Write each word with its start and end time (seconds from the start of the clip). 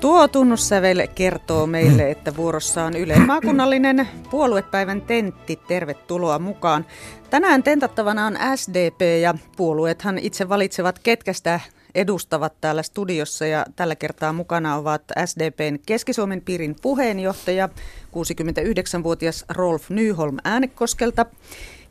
Tuo 0.00 0.28
tunnussävel 0.28 1.06
kertoo 1.14 1.66
meille, 1.66 2.10
että 2.10 2.36
vuorossa 2.36 2.84
on 2.84 2.96
Ylen 2.96 3.26
maakunnallinen 3.26 4.08
puoluepäivän 4.30 5.02
tentti. 5.02 5.56
Tervetuloa 5.68 6.38
mukaan. 6.38 6.86
Tänään 7.30 7.62
tentattavana 7.62 8.26
on 8.26 8.36
SDP 8.56 9.00
ja 9.22 9.34
puolueethan 9.56 10.18
itse 10.18 10.48
valitsevat, 10.48 10.98
ketkä 10.98 11.32
sitä 11.32 11.60
edustavat 11.94 12.52
täällä 12.60 12.82
studiossa 12.82 13.46
ja 13.46 13.66
tällä 13.76 13.96
kertaa 13.96 14.32
mukana 14.32 14.76
ovat 14.76 15.02
SDPn 15.26 15.78
Keski-Suomen 15.86 16.40
piirin 16.40 16.76
puheenjohtaja 16.82 17.68
69-vuotias 18.12 19.44
Rolf 19.48 19.90
Nyholm 19.90 20.36
Äänekoskelta, 20.44 21.26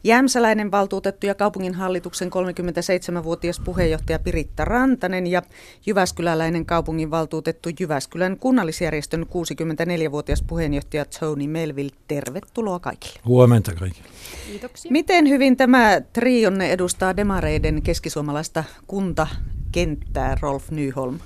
Jämsäläinen 0.03 0.71
valtuutettu 0.71 1.25
ja 1.25 1.35
kaupunginhallituksen 1.35 2.29
37-vuotias 2.29 3.59
puheenjohtaja 3.59 4.19
Piritta 4.19 4.65
Rantanen 4.65 5.27
ja 5.27 5.41
Jyväskyläläinen 5.85 6.65
kaupunginvaltuutettu 6.65 7.69
Jyväskylän 7.79 8.37
kunnallisjärjestön 8.37 9.25
64-vuotias 9.25 10.41
puheenjohtaja 10.41 11.05
Tony 11.19 11.47
Melville. 11.47 11.91
Tervetuloa 12.07 12.79
kaikille. 12.79 13.19
Huomenta 13.25 13.75
kaikille. 13.75 14.09
Kiitoksia. 14.47 14.91
Miten 14.91 15.29
hyvin 15.29 15.57
tämä 15.57 16.01
trionne 16.13 16.71
edustaa 16.71 17.17
demareiden 17.17 17.81
keskisuomalaista 17.81 18.63
kuntakenttää, 18.87 20.37
Rolf 20.41 20.71
Nyholm? 20.71 21.19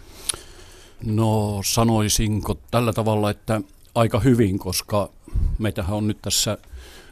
No 1.06 1.62
sanoisinko 1.66 2.58
tällä 2.72 2.94
tavalla, 2.94 3.30
että 3.30 3.62
aika 3.96 4.20
hyvin, 4.20 4.60
koska 4.60 5.10
meitähän 5.60 5.96
on 5.96 6.08
nyt 6.08 6.22
tässä– 6.22 6.58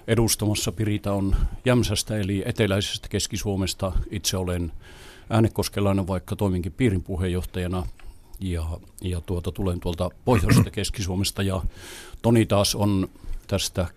edustamassa 0.08 0.72
Pirita 0.72 1.14
on 1.14 1.36
Jämsästä 1.66 2.18
eli 2.18 2.44
eteläisestä 2.46 3.09
Keski-Suomesta. 3.09 3.92
Itse 4.12 4.38
olen 4.38 4.72
äänekoskelainen, 5.30 6.08
vaikka 6.08 6.36
toiminkin 6.36 6.72
piirin 6.72 7.03
puheenjohtajana 7.03 7.86
ja, 8.40 8.64
ja 9.02 9.22
tuota, 9.22 9.52
tulen 9.52 9.80
tuolta 9.80 10.09
pohjoisesta 10.25 10.72
Keski-Suomesta 10.80 11.44
ja 11.44 11.62
Toni 12.22 12.45
taas 12.45 12.75
on 12.75 13.09
tästä 13.48 13.88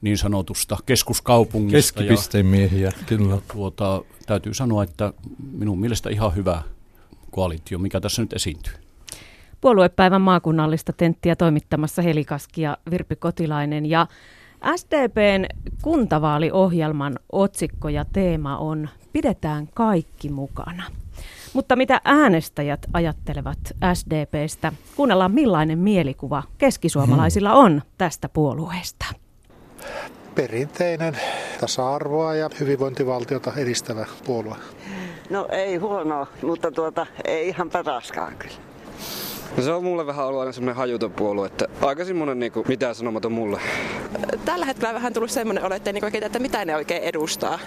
niin 0.00 0.18
sanotusta 0.18 0.78
keskuskaupungista. 0.86 1.98
Keskipisteen 1.98 2.46
miehiä, 2.46 2.92
kyllä. 3.06 3.34
Ja 3.34 3.40
tuota, 3.52 4.02
täytyy 4.26 4.54
sanoa, 4.54 4.82
että 4.82 5.12
minun 5.52 5.80
mielestä 5.80 6.10
ihan 6.10 6.34
hyvä 6.36 6.62
koalitio, 7.30 7.78
mikä 7.78 8.00
tässä 8.00 8.22
nyt 8.22 8.32
esiintyy. 8.32 8.74
Puoluepäivän 9.60 10.20
maakunnallista 10.20 10.92
tenttiä 10.92 11.36
toimittamassa 11.36 12.02
Helikaski 12.02 12.62
ja 12.62 12.76
Virpi 12.90 13.16
Kotilainen 13.16 13.86
ja 13.86 14.06
SDPn 14.76 15.44
kuntavaaliohjelman 15.82 17.18
otsikko 17.32 17.88
ja 17.88 18.04
teema 18.04 18.58
on 18.58 18.88
Pidetään 19.12 19.68
kaikki 19.74 20.28
mukana. 20.28 20.82
Mutta 21.52 21.76
mitä 21.76 22.00
äänestäjät 22.04 22.80
ajattelevat 22.92 23.58
SDPstä? 23.94 24.72
Kuunnellaan 24.96 25.32
millainen 25.32 25.78
mielikuva 25.78 26.42
keskisuomalaisilla 26.58 27.52
on 27.52 27.82
tästä 27.98 28.28
puolueesta. 28.28 29.06
Perinteinen 30.34 31.16
tasa-arvoa 31.60 32.34
ja 32.34 32.50
hyvinvointivaltiota 32.60 33.52
edistävä 33.56 34.06
puolue. 34.26 34.56
No 35.30 35.48
ei 35.50 35.76
huonoa, 35.76 36.26
mutta 36.42 36.70
tuota, 36.70 37.06
ei 37.24 37.48
ihan 37.48 37.70
paraskaan 37.70 38.32
kyllä. 38.38 38.54
No 39.56 39.62
se 39.62 39.72
on 39.72 39.84
mulle 39.84 40.06
vähän 40.06 40.26
ollut 40.26 40.40
aina 40.40 40.52
semmoinen 40.52 40.76
hajuton 40.76 41.12
puolue, 41.12 41.46
että 41.46 41.66
aika 41.82 42.04
semmoinen 42.04 42.38
niinku, 42.38 42.64
mitään 42.68 42.94
sanomaton 42.94 43.32
mulle. 43.32 43.60
Tällä 44.44 44.66
hetkellä 44.66 44.94
vähän 44.94 45.12
tullut 45.12 45.30
semmoinen 45.30 45.64
olo, 45.64 45.74
että, 45.74 45.92
niinku, 45.92 46.10
että 46.12 46.38
mitä 46.38 46.64
ne 46.64 46.76
oikein 46.76 47.02
edustaa. 47.02 47.58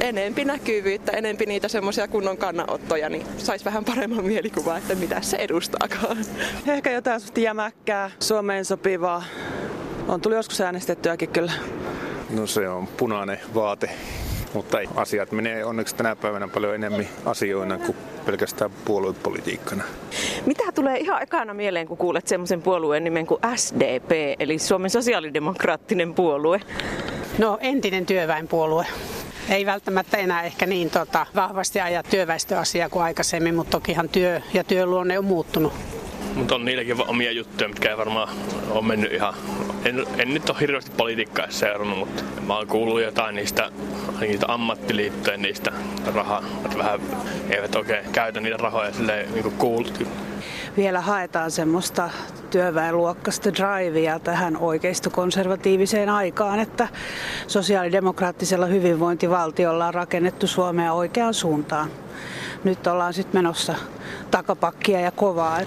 Enempi 0.00 0.44
näkyvyyttä, 0.44 1.12
enempi 1.12 1.46
niitä 1.46 1.68
semmoisia 1.68 2.08
kunnon 2.08 2.36
kannanottoja, 2.36 3.08
niin 3.08 3.26
saisi 3.38 3.64
vähän 3.64 3.84
paremman 3.84 4.24
mielikuvaa, 4.24 4.78
että 4.78 4.94
mitä 4.94 5.20
se 5.20 5.36
edustaakaan. 5.36 6.16
Ehkä 6.66 6.90
jotain 6.90 7.20
jämäkkää, 7.36 8.10
Suomeen 8.20 8.64
sopivaa. 8.64 9.24
On 10.08 10.20
tullut 10.20 10.36
joskus 10.36 10.60
äänestettyäkin 10.60 11.28
kyllä. 11.28 11.52
No 12.30 12.46
se 12.46 12.68
on 12.68 12.86
punainen 12.86 13.40
vaate 13.54 13.90
mutta 14.54 14.80
ei, 14.80 14.88
asiat 14.94 15.32
menee 15.32 15.64
onneksi 15.64 15.96
tänä 15.96 16.16
päivänä 16.16 16.48
paljon 16.48 16.74
enemmän 16.74 17.08
asioina 17.24 17.78
kuin 17.78 17.96
pelkästään 18.26 18.70
puoluepolitiikkana. 18.84 19.84
Mitä 20.46 20.72
tulee 20.74 20.98
ihan 20.98 21.22
ekana 21.22 21.54
mieleen, 21.54 21.86
kun 21.86 21.96
kuulet 21.96 22.26
semmoisen 22.26 22.62
puolueen 22.62 23.04
nimen 23.04 23.26
kuin 23.26 23.40
SDP, 23.56 24.10
eli 24.38 24.58
Suomen 24.58 24.90
sosiaalidemokraattinen 24.90 26.14
puolue? 26.14 26.60
No 27.38 27.58
entinen 27.60 28.06
työväenpuolue. 28.06 28.86
Ei 29.50 29.66
välttämättä 29.66 30.16
enää 30.16 30.42
ehkä 30.42 30.66
niin 30.66 30.90
tota, 30.90 31.26
vahvasti 31.34 31.80
aja 31.80 32.02
työväestöasiaa 32.02 32.88
kuin 32.88 33.02
aikaisemmin, 33.02 33.54
mutta 33.54 33.70
tokihan 33.70 34.08
työ 34.08 34.40
ja 34.54 34.64
työluonne 34.64 35.18
on 35.18 35.24
muuttunut. 35.24 35.72
Mutta 36.38 36.54
on 36.54 36.64
niilläkin 36.64 36.96
omia 37.08 37.32
juttuja, 37.32 37.68
mitkä 37.68 37.90
ei 37.90 37.96
varmaan 37.96 38.28
ole 38.70 38.84
mennyt 38.84 39.12
ihan... 39.12 39.34
En, 39.84 40.06
en 40.18 40.34
nyt 40.34 40.50
ole 40.50 40.60
hirveästi 40.60 40.90
politiikkaa 40.96 41.46
seurannut, 41.50 41.98
mutta 41.98 42.22
mä 42.46 42.56
oon 42.56 42.66
kuullut 42.66 43.02
jotain 43.02 43.34
niistä, 43.34 43.70
niistä 44.20 44.46
ammattiliittojen 44.48 45.42
niistä 45.42 45.72
rahaa. 46.14 46.42
Että 46.64 46.78
vähän 46.78 47.00
eivät 47.50 47.74
oikein 47.74 48.04
käytä 48.12 48.40
niitä 48.40 48.56
rahoja 48.56 48.92
silleen 48.92 49.34
niin 49.34 49.52
kuultu. 49.58 50.04
Vielä 50.76 51.00
haetaan 51.00 51.50
semmoista 51.50 52.10
työväenluokkasta 52.50 53.50
drivea 53.54 54.18
tähän 54.18 54.56
oikeistokonservatiiviseen 54.56 56.08
aikaan, 56.08 56.58
että 56.58 56.88
sosiaalidemokraattisella 57.46 58.66
hyvinvointivaltiolla 58.66 59.86
on 59.86 59.94
rakennettu 59.94 60.46
Suomea 60.46 60.92
oikeaan 60.92 61.34
suuntaan 61.34 61.90
nyt 62.64 62.86
ollaan 62.86 63.14
sitten 63.14 63.38
menossa 63.38 63.74
takapakkia 64.30 65.00
ja 65.00 65.10
kovaa. 65.10 65.60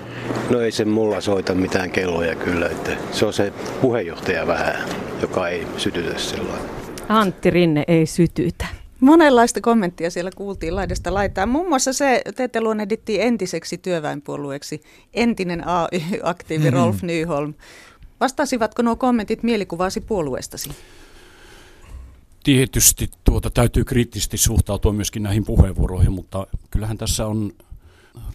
No 0.49 0.61
ei 0.61 0.71
se 0.71 0.85
mulla 0.85 1.21
soita 1.21 1.55
mitään 1.55 1.91
kelloja 1.91 2.35
kyllä, 2.35 2.65
että 2.65 2.91
se 3.11 3.25
on 3.25 3.33
se 3.33 3.53
puheenjohtaja 3.81 4.47
vähän, 4.47 4.89
joka 5.21 5.47
ei 5.47 5.67
sytytä 5.77 6.19
sellainen. 6.19 6.69
Antti 7.09 7.49
Rinne 7.49 7.83
ei 7.87 8.05
sytytä. 8.05 8.65
Monenlaista 8.99 9.61
kommenttia 9.61 10.11
siellä 10.11 10.31
kuultiin 10.35 10.75
laidasta 10.75 11.13
laitaa. 11.13 11.45
Muun 11.45 11.69
muassa 11.69 11.93
se, 11.93 12.21
te, 12.35 12.47
te 12.47 12.61
luonnedittiin 12.61 13.21
entiseksi 13.21 13.77
työväenpuolueeksi, 13.77 14.81
entinen 15.13 15.67
AY-aktiivi 15.67 16.63
mm-hmm. 16.63 16.79
Rolf 16.79 17.01
Nyholm. 17.03 17.53
Vastasivatko 18.19 18.81
nuo 18.81 18.95
kommentit 18.95 19.43
mielikuvaasi 19.43 20.01
puolueestasi? 20.01 20.69
Tietysti 22.43 23.09
tuota, 23.23 23.49
täytyy 23.49 23.83
kriittisesti 23.83 24.37
suhtautua 24.37 24.93
myöskin 24.93 25.23
näihin 25.23 25.45
puheenvuoroihin, 25.45 26.11
mutta 26.11 26.47
kyllähän 26.71 26.97
tässä 26.97 27.27
on, 27.27 27.51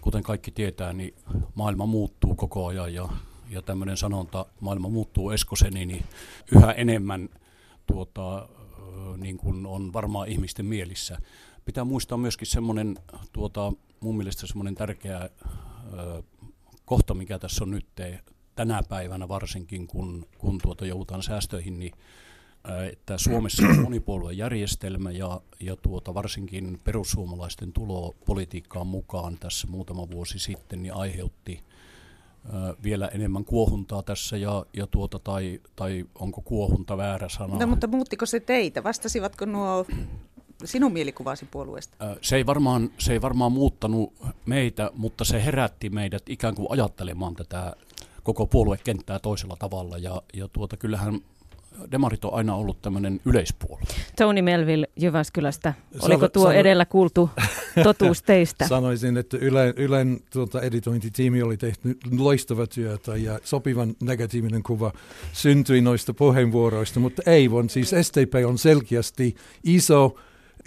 kuten 0.01 0.23
kaikki 0.23 0.51
tietää, 0.51 0.93
niin 0.93 1.15
maailma 1.55 1.85
muuttuu 1.85 2.35
koko 2.35 2.67
ajan 2.67 2.93
ja, 2.93 3.09
ja 3.49 3.61
tämmöinen 3.61 3.97
sanonta, 3.97 4.45
maailma 4.59 4.89
muuttuu 4.89 5.31
eskoseni, 5.31 5.85
niin 5.85 6.03
yhä 6.55 6.71
enemmän 6.71 7.29
tuota, 7.85 8.49
niin 9.17 9.37
kuin 9.37 9.65
on 9.65 9.93
varmaan 9.93 10.27
ihmisten 10.27 10.65
mielissä. 10.65 11.17
Pitää 11.65 11.83
muistaa 11.83 12.17
myöskin 12.17 12.47
semmoinen, 12.47 12.97
tuota, 13.33 13.73
mun 13.99 14.17
mielestä 14.17 14.47
semmoinen 14.47 14.75
tärkeä 14.75 15.19
ö, 15.19 16.23
kohta, 16.85 17.13
mikä 17.13 17.39
tässä 17.39 17.63
on 17.63 17.71
nyt 17.71 17.87
tänä 18.55 18.83
päivänä 18.89 19.27
varsinkin, 19.27 19.87
kun, 19.87 20.25
kun 20.37 20.57
tuota 20.63 20.85
joudutaan 20.85 21.23
säästöihin, 21.23 21.79
niin 21.79 21.91
että 22.91 23.17
Suomessa 23.17 23.67
on 23.67 23.79
monipuoluejärjestelmä 23.79 25.11
ja, 25.11 25.41
ja 25.59 25.75
tuota, 25.75 26.13
varsinkin 26.13 26.79
perussuomalaisten 26.83 27.73
tulo 27.73 28.15
politiikkaan 28.25 28.87
mukaan 28.87 29.37
tässä 29.39 29.67
muutama 29.67 30.09
vuosi 30.09 30.39
sitten 30.39 30.81
niin 30.81 30.93
aiheutti 30.93 31.63
vielä 32.83 33.07
enemmän 33.07 33.45
kuohuntaa 33.45 34.03
tässä, 34.03 34.37
ja, 34.37 34.65
ja 34.73 34.87
tuota, 34.87 35.19
tai, 35.19 35.61
tai 35.75 36.05
onko 36.15 36.41
kuohunta 36.41 36.97
väärä 36.97 37.29
sana? 37.29 37.57
No, 37.57 37.67
mutta 37.67 37.87
muuttiko 37.87 38.25
se 38.25 38.39
teitä? 38.39 38.83
Vastasivatko 38.83 39.45
nuo 39.45 39.85
sinun 40.65 40.93
mielikuvasi 40.93 41.45
puolueesta? 41.45 42.17
Se 42.21 42.35
ei, 42.35 42.45
varmaan, 42.45 42.89
se 42.97 43.13
ei 43.13 43.21
varmaan 43.21 43.51
muuttanut 43.51 44.13
meitä, 44.45 44.91
mutta 44.95 45.25
se 45.25 45.45
herätti 45.45 45.89
meidät 45.89 46.29
ikään 46.29 46.55
kuin 46.55 46.67
ajattelemaan 46.71 47.35
tätä 47.35 47.75
koko 48.23 48.45
puoluekenttää 48.45 49.19
toisella 49.19 49.55
tavalla, 49.59 49.97
ja, 49.97 50.21
ja 50.33 50.47
tuota, 50.47 50.77
kyllähän 50.77 51.21
demarit 51.91 52.25
on 52.25 52.33
aina 52.33 52.55
ollut 52.55 52.81
tämmöinen 52.81 53.19
yleispuolue. 53.25 53.81
Tony 54.15 54.41
Melville 54.41 54.87
Jyväskylästä. 54.95 55.73
Oliko 56.01 56.27
tuo 56.27 56.47
sano, 56.47 56.59
edellä 56.59 56.85
kuultu 56.85 57.29
totuus 57.83 58.23
teistä? 58.23 58.67
Sanoisin, 58.67 59.17
että 59.17 59.37
Ylen, 59.37 59.73
Ylen 59.77 60.19
tuota, 60.29 60.61
editointitiimi 60.61 61.41
oli 61.41 61.57
tehnyt 61.57 61.97
loistava 62.17 62.67
työtä 62.67 63.15
ja 63.15 63.39
sopivan 63.43 63.95
negatiivinen 64.01 64.63
kuva 64.63 64.91
syntyi 65.33 65.81
noista 65.81 66.13
puheenvuoroista, 66.13 66.99
mutta 66.99 67.21
ei 67.25 67.51
vaan 67.51 67.69
siis 67.69 67.95
STP 68.01 68.33
on 68.47 68.57
selkeästi 68.57 69.35
iso 69.63 70.15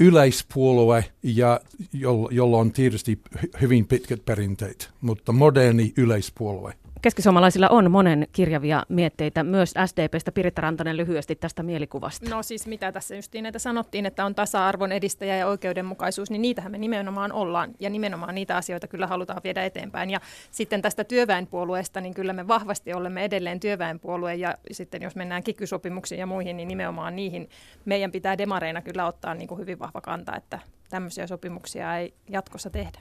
yleispuolue, 0.01 1.05
ja 1.23 1.61
jolla, 1.93 2.29
jolla 2.33 2.57
on 2.57 2.73
tietysti 2.73 3.21
hyvin 3.61 3.87
pitkät 3.87 4.25
perinteet, 4.25 4.91
mutta 5.01 5.33
moderni 5.33 5.93
yleispuolue. 5.97 6.75
Keskisuomalaisilla 7.03 7.69
on 7.69 7.91
monen 7.91 8.29
kirjavia 8.33 8.83
mietteitä, 8.89 9.45
myös 9.45 9.75
SDPstä. 9.87 10.33
Piritta 10.33 10.63
Rantanen 10.63 10.97
lyhyesti 10.97 11.37
tästä 11.37 11.63
mielikuvasta. 11.63 12.31
No 12.31 12.43
siis 12.43 12.67
mitä 12.67 12.93
tässä 12.93 13.17
justiin 13.17 13.43
näitä 13.43 13.59
sanottiin, 13.59 14.07
että 14.07 14.25
on 14.25 14.35
tasa-arvon 14.35 14.93
edistäjä 14.93 15.37
ja 15.37 15.47
oikeudenmukaisuus, 15.47 16.31
niin 16.31 16.43
niitähän 16.43 16.73
me 16.73 16.79
nimenomaan 16.79 17.33
ollaan. 17.33 17.71
Ja 17.81 17.91
nimenomaan 17.91 18.35
niitä 18.35 18.57
asioita 18.57 18.89
kyllä 18.89 19.07
halutaan 19.07 19.41
viedä 19.45 19.65
eteenpäin. 19.65 20.11
Ja 20.11 20.21
sitten 20.51 20.83
tästä 20.83 21.05
työväenpuolueesta, 21.05 22.01
niin 22.01 22.15
kyllä 22.15 22.33
me 22.33 22.49
vahvasti 22.49 22.93
olemme 22.93 23.25
edelleen 23.25 23.61
työväenpuolue. 23.61 24.35
Ja 24.35 24.55
sitten 24.73 25.03
jos 25.03 25.17
mennään 25.17 25.43
kikysopimuksiin 25.43 26.19
ja 26.19 26.27
muihin, 26.27 26.57
niin 26.57 26.69
nimenomaan 26.69 27.17
niihin 27.17 27.49
meidän 27.85 28.13
pitää 28.13 28.39
demareina 28.39 28.83
kyllä 28.83 29.07
ottaa 29.07 29.35
niin 29.35 29.49
kuin 29.49 29.61
hyvin 29.61 29.79
vahva 29.79 30.01
kanta, 30.01 30.37
että 30.37 30.59
tämmöisiä 30.91 31.27
sopimuksia 31.27 31.97
ei 31.97 32.15
jatkossa 32.29 32.71
tehdä. 32.71 32.99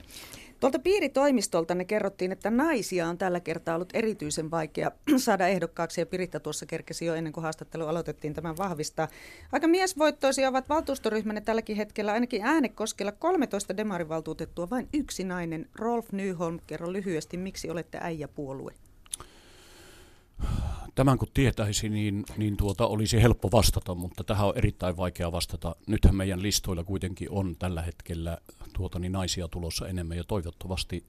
Tuolta 0.60 0.78
piiritoimistolta 0.78 1.74
ne 1.74 1.84
kerrottiin, 1.84 2.32
että 2.32 2.50
naisia 2.50 3.08
on 3.08 3.18
tällä 3.18 3.40
kertaa 3.40 3.74
ollut 3.74 3.88
erityisen 3.94 4.50
vaikea 4.50 4.90
saada 5.16 5.48
ehdokkaaksi 5.48 6.00
ja 6.00 6.06
Piritta 6.06 6.40
tuossa 6.40 6.66
kerkesi 6.66 7.04
jo 7.04 7.14
ennen 7.14 7.32
kuin 7.32 7.42
haastattelu 7.42 7.86
aloitettiin 7.86 8.34
tämän 8.34 8.56
vahvistaa. 8.56 9.08
Aika 9.52 9.68
miesvoittoisia 9.68 10.48
ovat 10.48 10.68
valtuustoryhmänne 10.68 11.40
tälläkin 11.40 11.76
hetkellä 11.76 12.12
ainakin 12.12 12.42
äänekoskella 12.44 13.12
13 13.12 13.76
demarivaltuutettua, 13.76 14.70
vain 14.70 14.88
yksi 14.94 15.24
nainen. 15.24 15.68
Rolf 15.74 16.12
Nyholm, 16.12 16.58
kerro 16.66 16.92
lyhyesti, 16.92 17.36
miksi 17.36 17.70
olette 17.70 17.98
äijäpuolue? 18.00 18.74
Tämän 20.94 21.18
kun 21.18 21.28
tietäisi, 21.34 21.88
niin, 21.88 22.24
niin 22.36 22.56
tuota, 22.56 22.86
olisi 22.86 23.22
helppo 23.22 23.48
vastata, 23.52 23.94
mutta 23.94 24.24
tähän 24.24 24.46
on 24.46 24.58
erittäin 24.58 24.96
vaikea 24.96 25.32
vastata. 25.32 25.76
Nythän 25.86 26.14
meidän 26.14 26.42
listoilla 26.42 26.84
kuitenkin 26.84 27.30
on 27.30 27.56
tällä 27.58 27.82
hetkellä 27.82 28.38
tuota, 28.72 28.98
niin 28.98 29.12
naisia 29.12 29.48
tulossa 29.48 29.88
enemmän 29.88 30.16
ja 30.16 30.24
toivottavasti 30.24 31.04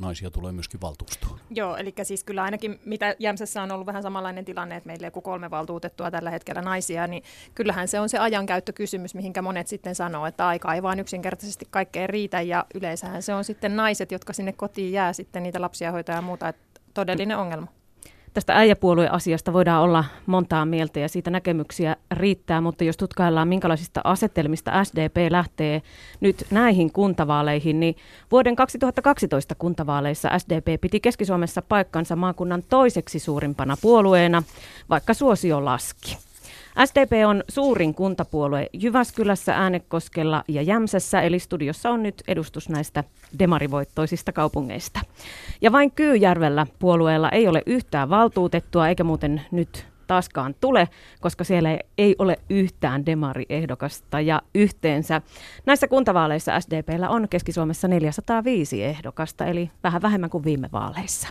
naisia 0.00 0.30
tulee 0.30 0.52
myöskin 0.52 0.80
valtuustoon. 0.80 1.40
Joo, 1.50 1.76
eli 1.76 1.94
siis 2.02 2.24
kyllä 2.24 2.42
ainakin 2.42 2.80
mitä 2.84 3.16
Jämsässä 3.18 3.62
on 3.62 3.72
ollut 3.72 3.86
vähän 3.86 4.02
samanlainen 4.02 4.44
tilanne, 4.44 4.76
että 4.76 4.86
meillä 4.86 5.06
ei 5.06 5.22
kolme 5.22 5.50
valtuutettua 5.50 6.10
tällä 6.10 6.30
hetkellä 6.30 6.62
naisia, 6.62 7.06
niin 7.06 7.22
kyllähän 7.54 7.88
se 7.88 8.00
on 8.00 8.08
se 8.08 8.18
ajankäyttökysymys, 8.18 9.14
mihinkä 9.14 9.42
monet 9.42 9.66
sitten 9.66 9.94
sanoo, 9.94 10.26
että 10.26 10.46
aika 10.46 10.74
ei 10.74 10.82
vaan 10.82 11.00
yksinkertaisesti 11.00 11.66
kaikkeen 11.70 12.08
riitä 12.08 12.40
ja 12.40 12.66
yleensähän 12.74 13.22
se 13.22 13.34
on 13.34 13.44
sitten 13.44 13.76
naiset, 13.76 14.12
jotka 14.12 14.32
sinne 14.32 14.52
kotiin 14.52 14.92
jää 14.92 15.12
sitten 15.12 15.42
niitä 15.42 15.60
lapsia 15.60 15.92
hoitaa 15.92 16.14
ja 16.14 16.22
muuta, 16.22 16.48
että 16.48 16.80
todellinen 16.94 17.38
ongelma. 17.38 17.66
Tästä 18.36 18.56
äijäpuolueasiasta 18.56 19.52
voidaan 19.52 19.82
olla 19.82 20.04
montaa 20.26 20.64
mieltä 20.64 21.00
ja 21.00 21.08
siitä 21.08 21.30
näkemyksiä 21.30 21.96
riittää, 22.10 22.60
mutta 22.60 22.84
jos 22.84 22.96
tutkaillaan 22.96 23.48
minkälaisista 23.48 24.00
asetelmista 24.04 24.84
SDP 24.84 25.16
lähtee 25.30 25.82
nyt 26.20 26.46
näihin 26.50 26.92
kuntavaaleihin, 26.92 27.80
niin 27.80 27.96
vuoden 28.30 28.56
2012 28.56 29.54
kuntavaaleissa 29.54 30.38
SDP 30.38 30.80
piti 30.80 31.00
Keski-Suomessa 31.00 31.62
paikkansa 31.62 32.16
maakunnan 32.16 32.62
toiseksi 32.62 33.18
suurimpana 33.18 33.76
puolueena, 33.82 34.42
vaikka 34.90 35.14
suosio 35.14 35.64
laski. 35.64 36.25
SDP 36.84 37.12
on 37.26 37.44
suurin 37.48 37.94
kuntapuolue 37.94 38.66
Jyväskylässä, 38.72 39.54
Äänekoskella 39.54 40.44
ja 40.48 40.62
Jämsässä, 40.62 41.20
eli 41.20 41.38
studiossa 41.38 41.90
on 41.90 42.02
nyt 42.02 42.22
edustus 42.28 42.68
näistä 42.68 43.04
demarivoittoisista 43.38 44.32
kaupungeista. 44.32 45.00
Ja 45.60 45.72
vain 45.72 45.90
Kyyjärvellä 45.92 46.66
puolueella 46.78 47.30
ei 47.30 47.48
ole 47.48 47.62
yhtään 47.66 48.10
valtuutettua, 48.10 48.88
eikä 48.88 49.04
muuten 49.04 49.42
nyt 49.50 49.86
taaskaan 50.06 50.54
tule, 50.60 50.88
koska 51.20 51.44
siellä 51.44 51.78
ei 51.98 52.16
ole 52.18 52.36
yhtään 52.50 53.06
demariehdokasta 53.06 54.20
ja 54.20 54.42
yhteensä. 54.54 55.22
Näissä 55.66 55.88
kuntavaaleissa 55.88 56.60
SDPllä 56.60 57.08
on 57.08 57.28
Keski-Suomessa 57.28 57.88
405 57.88 58.84
ehdokasta, 58.84 59.46
eli 59.46 59.70
vähän 59.84 60.02
vähemmän 60.02 60.30
kuin 60.30 60.44
viime 60.44 60.68
vaaleissa. 60.72 61.28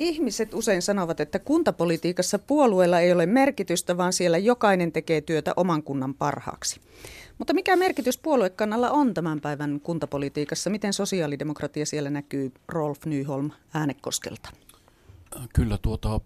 Ihmiset 0.00 0.54
usein 0.54 0.82
sanovat, 0.82 1.20
että 1.20 1.38
kuntapolitiikassa 1.38 2.38
puolueella 2.38 3.00
ei 3.00 3.12
ole 3.12 3.26
merkitystä, 3.26 3.96
vaan 3.96 4.12
siellä 4.12 4.38
jokainen 4.38 4.92
tekee 4.92 5.20
työtä 5.20 5.52
oman 5.56 5.82
kunnan 5.82 6.14
parhaaksi. 6.14 6.80
Mutta 7.38 7.54
mikä 7.54 7.76
merkitys 7.76 8.18
puoluekannalla 8.18 8.90
on 8.90 9.14
tämän 9.14 9.40
päivän 9.40 9.80
kuntapolitiikassa? 9.80 10.70
Miten 10.70 10.92
sosiaalidemokratia 10.92 11.86
siellä 11.86 12.10
näkyy 12.10 12.52
Rolf 12.68 13.06
Nyholm 13.06 13.50
äänekoskelta? 13.74 14.50
Kyllä 15.54 15.78
tuota, 15.82 16.20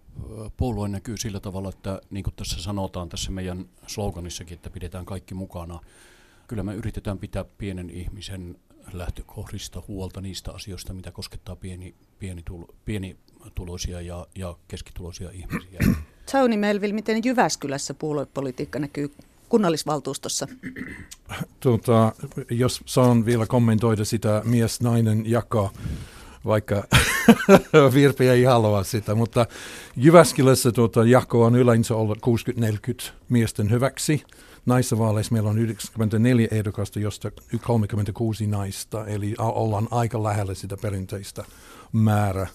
puolue 0.57 0.87
näkyy 0.87 1.17
sillä 1.17 1.39
tavalla, 1.39 1.69
että 1.69 2.01
niin 2.09 2.23
kuin 2.23 2.33
tässä 2.35 2.61
sanotaan 2.61 3.09
tässä 3.09 3.31
meidän 3.31 3.65
sloganissakin, 3.87 4.55
että 4.55 4.69
pidetään 4.69 5.05
kaikki 5.05 5.33
mukana. 5.33 5.79
Kyllä 6.47 6.63
me 6.63 6.75
yritetään 6.75 7.17
pitää 7.17 7.45
pienen 7.57 7.89
ihmisen 7.89 8.57
lähtökohdista 8.93 9.83
huolta 9.87 10.21
niistä 10.21 10.51
asioista, 10.51 10.93
mitä 10.93 11.11
koskettaa 11.11 11.55
pieni, 11.55 11.95
pieni, 12.19 12.41
tulo, 12.45 12.67
pieni 12.85 13.17
tulosia 13.55 14.01
ja, 14.01 14.27
ja 14.35 14.55
keskituloisia 14.67 15.29
ihmisiä. 15.31 15.79
Sauni 16.31 16.57
Melville, 16.57 16.93
miten 16.93 17.21
Jyväskylässä 17.25 17.93
puoluepolitiikka 17.93 18.79
näkyy 18.79 19.11
kunnallisvaltuustossa? 19.49 20.47
Tuota, 21.59 22.11
jos 22.49 22.81
saan 22.85 23.25
vielä 23.25 23.45
kommentoida 23.45 24.05
sitä 24.05 24.41
mies-nainen 24.45 25.31
jakaa, 25.31 25.71
vaikka 26.45 26.83
Virpi 27.93 28.29
ei 28.29 28.43
halua 28.43 28.83
sitä, 28.83 29.15
mutta 29.15 29.45
Jyväskylässä 29.97 30.71
tuota, 30.71 31.03
jako 31.03 31.45
on 31.45 31.55
yleensä 31.55 31.95
ollut 31.95 32.19
60-40 33.07 33.11
miesten 33.29 33.71
hyväksi. 33.71 34.23
Näissä 34.65 34.97
vaaleissa 34.97 35.33
meillä 35.33 35.49
on 35.49 35.59
94 35.59 36.47
ehdokasta, 36.51 36.99
josta 36.99 37.31
36 37.61 38.47
naista, 38.47 39.05
eli 39.05 39.35
ollaan 39.37 39.87
aika 39.91 40.23
lähellä 40.23 40.53
sitä 40.53 40.77
perinteistä 40.77 41.43
määrää 41.91 42.47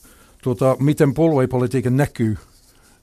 tuota, 0.43 0.77
miten 0.81 1.15
puoluepolitiikka 1.15 1.91
näkyy. 1.91 2.37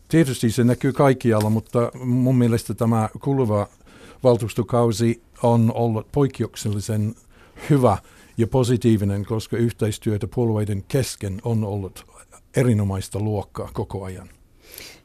Tietysti 0.07 0.49
se 0.51 0.63
näkyy 0.63 0.93
kaikkialla, 0.93 1.49
mutta 1.49 1.91
mun 2.03 2.37
mielestä 2.37 2.73
tämä 2.73 3.09
kuluva 3.21 3.67
valtuustokausi 4.23 5.21
on 5.43 5.71
ollut 5.75 6.11
poikkeuksellisen 6.11 7.15
hyvä 7.69 7.97
ja 8.37 8.47
positiivinen, 8.47 9.25
koska 9.25 9.57
yhteistyötä 9.57 10.27
puolueiden 10.35 10.83
kesken 10.87 11.41
on 11.43 11.63
ollut 11.63 12.05
erinomaista 12.55 13.19
luokkaa 13.19 13.69
koko 13.73 14.03
ajan. 14.03 14.29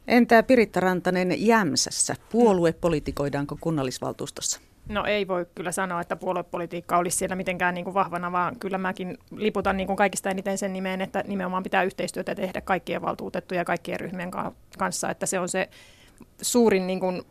Entä 0.06 0.42
Piritta 0.42 0.80
Rantanen 0.80 1.46
Jämsässä? 1.46 2.16
Puoluepolitikoidaanko 2.32 3.56
kunnallisvaltuustossa? 3.60 4.60
No 4.88 5.04
ei 5.04 5.28
voi 5.28 5.46
kyllä 5.54 5.72
sanoa, 5.72 6.00
että 6.00 6.16
puoluepolitiikka 6.16 6.98
olisi 6.98 7.16
siellä 7.16 7.36
mitenkään 7.36 7.74
niin 7.74 7.84
kuin 7.84 7.94
vahvana, 7.94 8.32
vaan 8.32 8.56
kyllä 8.58 8.78
mäkin 8.78 9.18
liputan 9.36 9.76
niin 9.76 9.86
kuin 9.86 9.96
kaikista 9.96 10.30
eniten 10.30 10.58
sen 10.58 10.72
nimeen, 10.72 11.00
että 11.00 11.24
nimenomaan 11.26 11.62
pitää 11.62 11.82
yhteistyötä 11.82 12.34
tehdä 12.34 12.60
kaikkien 12.60 13.02
valtuutettujen 13.02 13.60
ja 13.60 13.64
kaikkien 13.64 14.00
ryhmien 14.00 14.30
kanssa, 14.78 15.10
että 15.10 15.26
se 15.26 15.38
on 15.38 15.48
se 15.48 15.68
suurin, 16.42 16.86
niin 16.86 17.00
kuin, 17.00 17.22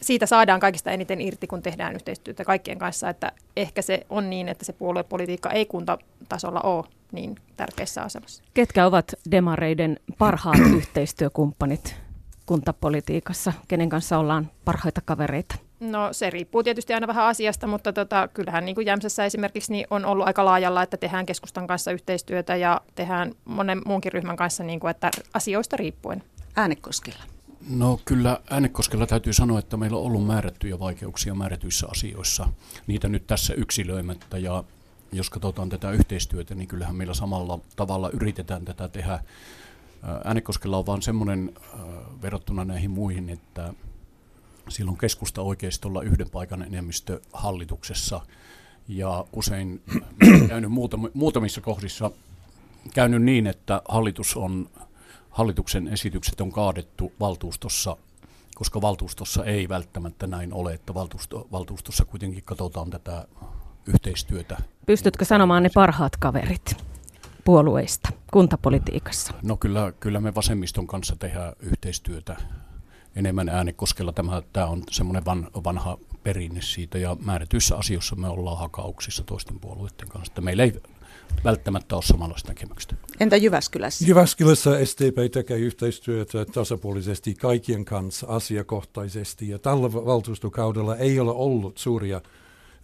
siitä 0.00 0.26
saadaan 0.26 0.60
kaikista 0.60 0.90
eniten 0.90 1.20
irti, 1.20 1.46
kun 1.46 1.62
tehdään 1.62 1.94
yhteistyötä 1.94 2.44
kaikkien 2.44 2.78
kanssa, 2.78 3.08
että 3.08 3.32
ehkä 3.56 3.82
se 3.82 4.06
on 4.10 4.30
niin, 4.30 4.48
että 4.48 4.64
se 4.64 4.72
puoluepolitiikka 4.72 5.50
ei 5.50 5.66
kuntatasolla 5.66 6.60
ole 6.60 6.84
niin 7.12 7.36
tärkeässä 7.56 8.02
asemassa. 8.02 8.42
Ketkä 8.54 8.86
ovat 8.86 9.14
demareiden 9.30 9.96
parhaat 10.18 10.58
yhteistyökumppanit 10.76 11.96
kuntapolitiikassa? 12.46 13.52
Kenen 13.68 13.88
kanssa 13.88 14.18
ollaan 14.18 14.50
parhaita 14.64 15.00
kavereita? 15.04 15.67
No 15.80 16.08
se 16.12 16.30
riippuu 16.30 16.62
tietysti 16.62 16.94
aina 16.94 17.06
vähän 17.06 17.24
asiasta, 17.24 17.66
mutta 17.66 17.92
tota, 17.92 18.28
kyllähän 18.28 18.64
niin 18.64 18.74
kuin 18.74 18.86
Jämsässä 18.86 19.24
esimerkiksi 19.24 19.72
niin 19.72 19.86
on 19.90 20.04
ollut 20.04 20.26
aika 20.26 20.44
laajalla, 20.44 20.82
että 20.82 20.96
tehdään 20.96 21.26
keskustan 21.26 21.66
kanssa 21.66 21.92
yhteistyötä 21.92 22.56
ja 22.56 22.80
tehdään 22.94 23.34
monen 23.44 23.82
muunkin 23.86 24.12
ryhmän 24.12 24.36
kanssa, 24.36 24.64
niin 24.64 24.80
kuin, 24.80 24.90
että 24.90 25.10
asioista 25.34 25.76
riippuen. 25.76 26.22
Äänekoskella. 26.56 27.22
No 27.70 28.00
kyllä 28.04 28.40
Äänekoskella 28.50 29.06
täytyy 29.06 29.32
sanoa, 29.32 29.58
että 29.58 29.76
meillä 29.76 29.98
on 29.98 30.04
ollut 30.04 30.26
määrättyjä 30.26 30.78
vaikeuksia 30.78 31.34
määrätyissä 31.34 31.86
asioissa. 31.90 32.48
Niitä 32.86 33.08
nyt 33.08 33.26
tässä 33.26 33.54
yksilöimättä 33.54 34.38
ja 34.38 34.64
jos 35.12 35.30
katsotaan 35.30 35.68
tätä 35.68 35.90
yhteistyötä, 35.90 36.54
niin 36.54 36.68
kyllähän 36.68 36.96
meillä 36.96 37.14
samalla 37.14 37.58
tavalla 37.76 38.10
yritetään 38.10 38.64
tätä 38.64 38.88
tehdä. 38.88 39.20
Äänekoskella 40.24 40.78
on 40.78 40.86
vaan 40.86 41.02
semmoinen 41.02 41.54
verrattuna 42.22 42.64
näihin 42.64 42.90
muihin, 42.90 43.28
että 43.28 43.74
silloin 44.68 44.98
keskusta 44.98 45.42
oikeistolla 45.42 46.02
yhden 46.02 46.30
paikan 46.30 46.62
enemmistö 46.62 47.20
hallituksessa 47.32 48.20
ja 48.88 49.24
usein 49.32 49.82
käynyt 50.48 50.70
muutamissa 51.14 51.60
kohdissa 51.60 52.10
käynyt 52.94 53.22
niin, 53.22 53.46
että 53.46 53.82
hallitus 53.88 54.36
on, 54.36 54.70
hallituksen 55.30 55.88
esitykset 55.88 56.40
on 56.40 56.52
kaadettu 56.52 57.12
valtuustossa, 57.20 57.96
koska 58.54 58.80
valtuustossa 58.80 59.44
ei 59.44 59.68
välttämättä 59.68 60.26
näin 60.26 60.52
ole, 60.52 60.74
että 60.74 60.94
valtuusto, 60.94 61.48
valtuustossa 61.52 62.04
kuitenkin 62.04 62.44
katsotaan 62.44 62.90
tätä 62.90 63.28
yhteistyötä. 63.86 64.56
Pystytkö 64.86 65.24
sanomaan 65.24 65.62
ne 65.62 65.70
parhaat 65.74 66.16
kaverit 66.16 66.76
puolueista 67.44 68.08
kuntapolitiikassa? 68.32 69.34
No 69.42 69.56
kyllä, 69.56 69.92
kyllä 70.00 70.20
me 70.20 70.34
vasemmiston 70.34 70.86
kanssa 70.86 71.16
tehdään 71.16 71.52
yhteistyötä 71.60 72.36
enemmän 73.16 73.48
äänekoskella. 73.48 74.12
Tämä, 74.12 74.42
tämä 74.52 74.66
on 74.66 74.82
semmoinen 74.90 75.24
van, 75.24 75.48
vanha 75.64 75.98
perinne 76.22 76.62
siitä 76.62 76.98
ja 76.98 77.16
määrätyissä 77.24 77.76
asioissa 77.76 78.16
me 78.16 78.28
ollaan 78.28 78.58
hakauksissa 78.58 79.24
toisten 79.24 79.60
puolueiden 79.60 80.08
kanssa. 80.08 80.40
Meillä 80.40 80.62
ei 80.62 80.72
välttämättä 81.44 81.94
ole 81.94 82.02
samanlaista 82.02 82.48
näkemystä. 82.48 82.94
Entä 83.20 83.36
Jyväskylässä? 83.36 84.04
Jyväskylässä 84.08 84.84
SDP 84.84 85.32
tekee 85.32 85.58
yhteistyötä 85.58 86.44
tasapuolisesti 86.44 87.34
kaikkien 87.34 87.84
kanssa 87.84 88.26
asiakohtaisesti 88.26 89.48
ja 89.48 89.58
tällä 89.58 89.92
valtuustokaudella 89.92 90.96
ei 90.96 91.20
ole 91.20 91.30
ollut 91.30 91.78
suuria 91.78 92.20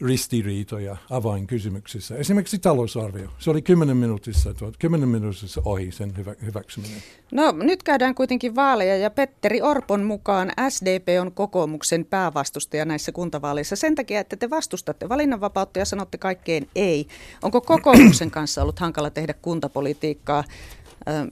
ristiriitoja 0.01 0.97
avainkysymyksissä. 1.11 2.17
Esimerkiksi 2.17 2.59
talousarvio. 2.59 3.29
Se 3.39 3.51
oli 3.51 3.63
10 3.63 3.97
minuutissa, 3.97 4.55
10 4.79 5.09
minuutissa 5.09 5.63
ohi 5.65 5.93
sen 5.93 6.17
hyvä, 6.17 6.35
hyväksyminen. 6.45 7.03
No 7.33 7.53
nyt 7.53 7.83
käydään 7.83 8.15
kuitenkin 8.15 8.55
vaaleja 8.55 8.97
ja 8.97 9.11
Petteri 9.11 9.63
Orpon 9.63 10.03
mukaan 10.03 10.53
SDP 10.69 11.09
on 11.21 11.33
kokoomuksen 11.33 12.05
päävastustaja 12.05 12.85
näissä 12.85 13.13
kuntavaaleissa 13.13 13.77
sen 13.77 13.95
takia, 13.95 14.21
että 14.21 14.37
te 14.37 14.51
vastustatte 14.51 15.09
valinnanvapautta 15.09 15.79
ja 15.79 15.85
sanotte 15.85 16.19
kaikkeen 16.19 16.67
ei. 16.75 17.09
Onko 17.43 17.61
kokoomuksen 17.61 18.31
kanssa 18.41 18.63
ollut 18.63 18.79
hankala 18.79 19.11
tehdä 19.11 19.35
kuntapolitiikkaa? 19.43 20.45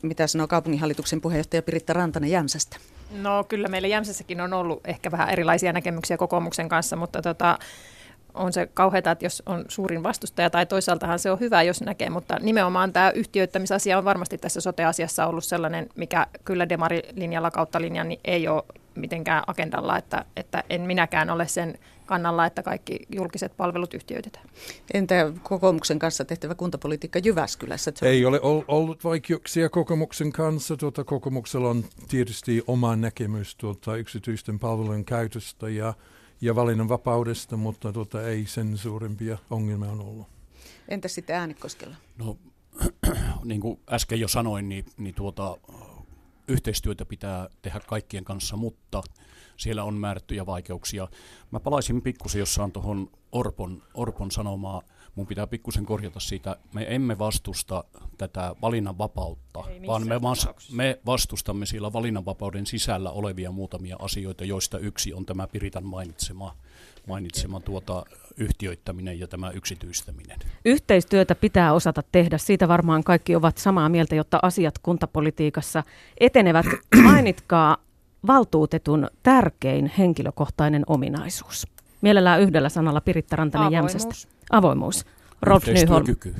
Mitä 0.02 0.26
sanoo 0.26 0.48
kaupunginhallituksen 0.48 1.20
puheenjohtaja 1.20 1.62
Piritta 1.62 1.92
Rantanen 1.92 2.30
Jämsästä? 2.30 2.76
No 3.12 3.44
kyllä 3.44 3.68
meillä 3.68 3.88
Jämsässäkin 3.88 4.40
on 4.40 4.52
ollut 4.52 4.80
ehkä 4.84 5.10
vähän 5.10 5.30
erilaisia 5.30 5.72
näkemyksiä 5.72 6.16
kokoomuksen 6.16 6.68
kanssa, 6.68 6.96
mutta 6.96 7.22
tota, 7.22 7.58
on 8.34 8.52
se 8.52 8.68
kauheata, 8.74 9.10
että 9.10 9.24
jos 9.24 9.42
on 9.46 9.64
suurin 9.68 10.02
vastustaja, 10.02 10.50
tai 10.50 10.66
toisaaltahan 10.66 11.18
se 11.18 11.30
on 11.30 11.40
hyvä, 11.40 11.62
jos 11.62 11.80
näkee, 11.80 12.10
mutta 12.10 12.38
nimenomaan 12.40 12.92
tämä 12.92 13.10
yhtiöittämisasia 13.10 13.98
on 13.98 14.04
varmasti 14.04 14.38
tässä 14.38 14.60
sote-asiassa 14.60 15.26
ollut 15.26 15.44
sellainen, 15.44 15.88
mikä 15.96 16.26
kyllä 16.44 16.68
demarilinjalla 16.68 17.50
kautta 17.50 17.80
linjan 17.80 18.08
niin 18.08 18.20
ei 18.24 18.48
ole 18.48 18.62
mitenkään 18.94 19.42
agendalla, 19.46 19.98
että, 19.98 20.24
että 20.36 20.64
en 20.70 20.80
minäkään 20.80 21.30
ole 21.30 21.48
sen 21.48 21.78
kannalla, 22.06 22.46
että 22.46 22.62
kaikki 22.62 22.98
julkiset 23.14 23.56
palvelut 23.56 23.94
yhtiöitetään. 23.94 24.44
Entä 24.94 25.32
kokoomuksen 25.42 25.98
kanssa 25.98 26.24
tehtävä 26.24 26.54
kuntapolitiikka 26.54 27.18
Jyväskylässä? 27.18 27.92
Ei 28.02 28.24
ole 28.24 28.40
ollut 28.68 29.04
vaikeuksia 29.04 29.68
kokoomuksen 29.68 30.32
kanssa. 30.32 30.76
Tuota, 30.76 31.04
kokoomuksella 31.04 31.70
on 31.70 31.84
tietysti 32.08 32.62
oma 32.66 32.96
näkemys 32.96 33.56
tuota, 33.56 33.96
yksityisten 33.96 34.58
palvelujen 34.58 35.04
käytöstä 35.04 35.68
ja 35.68 35.94
ja 36.42 36.54
valinnanvapaudesta, 36.54 37.56
mutta 37.56 37.92
tuota, 37.92 38.28
ei 38.28 38.46
sen 38.46 38.78
suurempia 38.78 39.38
ongelmia 39.50 39.90
on 39.90 40.00
ollut. 40.00 40.26
Entä 40.88 41.08
sitten 41.08 41.36
Äänekoskella? 41.36 41.96
No, 42.18 42.38
niin 43.44 43.60
kuin 43.60 43.80
äsken 43.90 44.20
jo 44.20 44.28
sanoin, 44.28 44.68
niin, 44.68 44.84
niin 44.96 45.14
tuota, 45.14 45.56
yhteistyötä 46.48 47.04
pitää 47.04 47.48
tehdä 47.62 47.80
kaikkien 47.80 48.24
kanssa, 48.24 48.56
mutta 48.56 49.02
siellä 49.56 49.84
on 49.84 49.94
määrättyjä 49.94 50.46
vaikeuksia. 50.46 51.08
Mä 51.50 51.60
palaisin 51.60 52.02
pikkusen 52.02 52.38
jossain 52.38 52.72
tuohon 52.72 53.10
Orpon, 53.32 53.82
Orpon 53.94 54.30
sanomaa 54.30 54.82
mun 55.14 55.26
pitää 55.26 55.46
pikkusen 55.46 55.86
korjata 55.86 56.20
siitä, 56.20 56.56
me 56.74 56.86
emme 56.88 57.18
vastusta 57.18 57.84
tätä 58.18 58.54
valinnanvapautta, 58.62 59.64
vaan 59.86 60.08
me, 60.08 60.22
vas, 60.22 60.48
me 60.72 60.98
vastustamme 61.06 61.66
siellä 61.66 61.92
valinnanvapauden 61.92 62.66
sisällä 62.66 63.10
olevia 63.10 63.50
muutamia 63.50 63.96
asioita, 63.98 64.44
joista 64.44 64.78
yksi 64.78 65.14
on 65.14 65.26
tämä 65.26 65.46
Piritan 65.46 65.84
mainitsema, 65.84 66.56
mainitsema 67.08 67.60
tuota, 67.60 68.04
yhtiöittäminen 68.36 69.20
ja 69.20 69.28
tämä 69.28 69.50
yksityistäminen. 69.50 70.38
Yhteistyötä 70.64 71.34
pitää 71.34 71.72
osata 71.72 72.02
tehdä, 72.12 72.38
siitä 72.38 72.68
varmaan 72.68 73.04
kaikki 73.04 73.36
ovat 73.36 73.58
samaa 73.58 73.88
mieltä, 73.88 74.14
jotta 74.14 74.38
asiat 74.42 74.78
kuntapolitiikassa 74.78 75.82
etenevät. 76.20 76.66
Mainitkaa 77.04 77.76
valtuutetun 78.26 79.10
tärkein 79.22 79.92
henkilökohtainen 79.98 80.84
ominaisuus. 80.86 81.66
Mielellään 82.00 82.40
yhdellä 82.40 82.68
sanalla 82.68 83.00
Piritta 83.00 83.36
Rantanen 83.36 83.72
Jämsästä. 83.72 84.14
Avoimuus. 84.52 85.04
Rolf 85.42 85.68
Yhteistyökyky. 85.68 86.34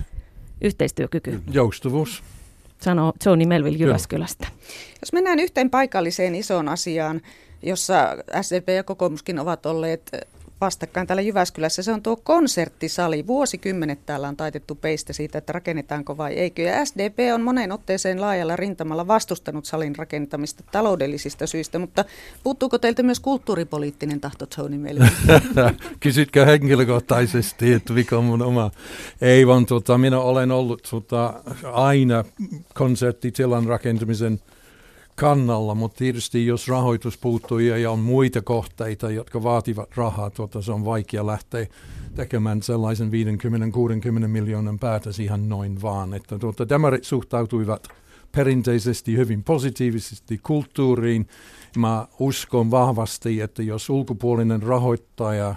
Yhteistyökyky. 0.60 1.40
Joustavuus. 1.50 2.22
Sanoo 2.80 3.12
Johnny 3.26 3.46
Melville 3.46 3.78
Jyväskylästä. 3.78 4.48
Jos 5.00 5.12
mennään 5.12 5.38
yhteen 5.38 5.70
paikalliseen 5.70 6.34
isoon 6.34 6.68
asiaan, 6.68 7.20
jossa 7.62 8.16
SDP 8.42 8.68
ja 8.68 8.84
kokoomuskin 8.84 9.38
ovat 9.38 9.66
olleet 9.66 10.10
vastakkain 10.62 11.06
täällä 11.06 11.22
Jyväskylässä. 11.22 11.82
Se 11.82 11.92
on 11.92 12.02
tuo 12.02 12.16
konserttisali. 12.16 13.26
Vuosikymmenet 13.26 14.06
täällä 14.06 14.28
on 14.28 14.36
taitettu 14.36 14.74
peistä 14.74 15.12
siitä, 15.12 15.38
että 15.38 15.52
rakennetaanko 15.52 16.16
vai 16.16 16.32
eikö. 16.32 16.62
Ja 16.62 16.84
SDP 16.84 17.18
on 17.34 17.42
moneen 17.42 17.72
otteeseen 17.72 18.20
laajalla 18.20 18.56
rintamalla 18.56 19.06
vastustanut 19.06 19.64
salin 19.64 19.96
rakentamista 19.96 20.64
taloudellisista 20.72 21.46
syistä, 21.46 21.78
mutta 21.78 22.04
puuttuuko 22.42 22.78
teiltä 22.78 23.02
myös 23.02 23.20
kulttuuripoliittinen 23.20 24.20
tahto, 24.20 24.46
Tony 24.46 24.78
Melvin? 24.78 25.10
Kysytkö 26.00 26.46
henkilökohtaisesti, 26.46 27.72
että 27.72 27.92
mikä 27.92 28.18
on 28.18 28.24
mun 28.24 28.42
oma? 28.42 28.70
Ei 29.20 29.46
vaan 29.46 29.66
tota, 29.66 29.98
minä 29.98 30.20
olen 30.20 30.50
ollut 30.50 30.88
tota, 30.90 31.42
aina 31.72 32.24
konserttitilan 32.74 33.66
rakentamisen 33.66 34.40
kannalla, 35.16 35.74
mutta 35.74 35.98
tietysti 35.98 36.46
jos 36.46 36.68
rahoitus 36.68 37.18
puuttuu 37.18 37.58
ja 37.58 37.90
on 37.90 37.98
muita 37.98 38.42
kohteita, 38.42 39.10
jotka 39.10 39.42
vaativat 39.42 39.96
rahaa, 39.96 40.30
tuota, 40.30 40.62
se 40.62 40.72
on 40.72 40.84
vaikea 40.84 41.26
lähteä 41.26 41.66
tekemään 42.14 42.62
sellaisen 42.62 43.10
50-60 44.24 44.26
miljoonan 44.26 44.78
päätös 44.78 45.20
ihan 45.20 45.48
noin 45.48 45.82
vaan. 45.82 46.14
Että 46.14 46.38
tuota, 46.38 46.68
demarit 46.68 47.04
suhtautuivat 47.04 47.88
perinteisesti 48.32 49.16
hyvin 49.16 49.44
positiivisesti 49.44 50.38
kulttuuriin. 50.38 51.28
Mä 51.76 52.06
uskon 52.18 52.70
vahvasti, 52.70 53.40
että 53.40 53.62
jos 53.62 53.90
ulkopuolinen 53.90 54.62
rahoittaja, 54.62 55.54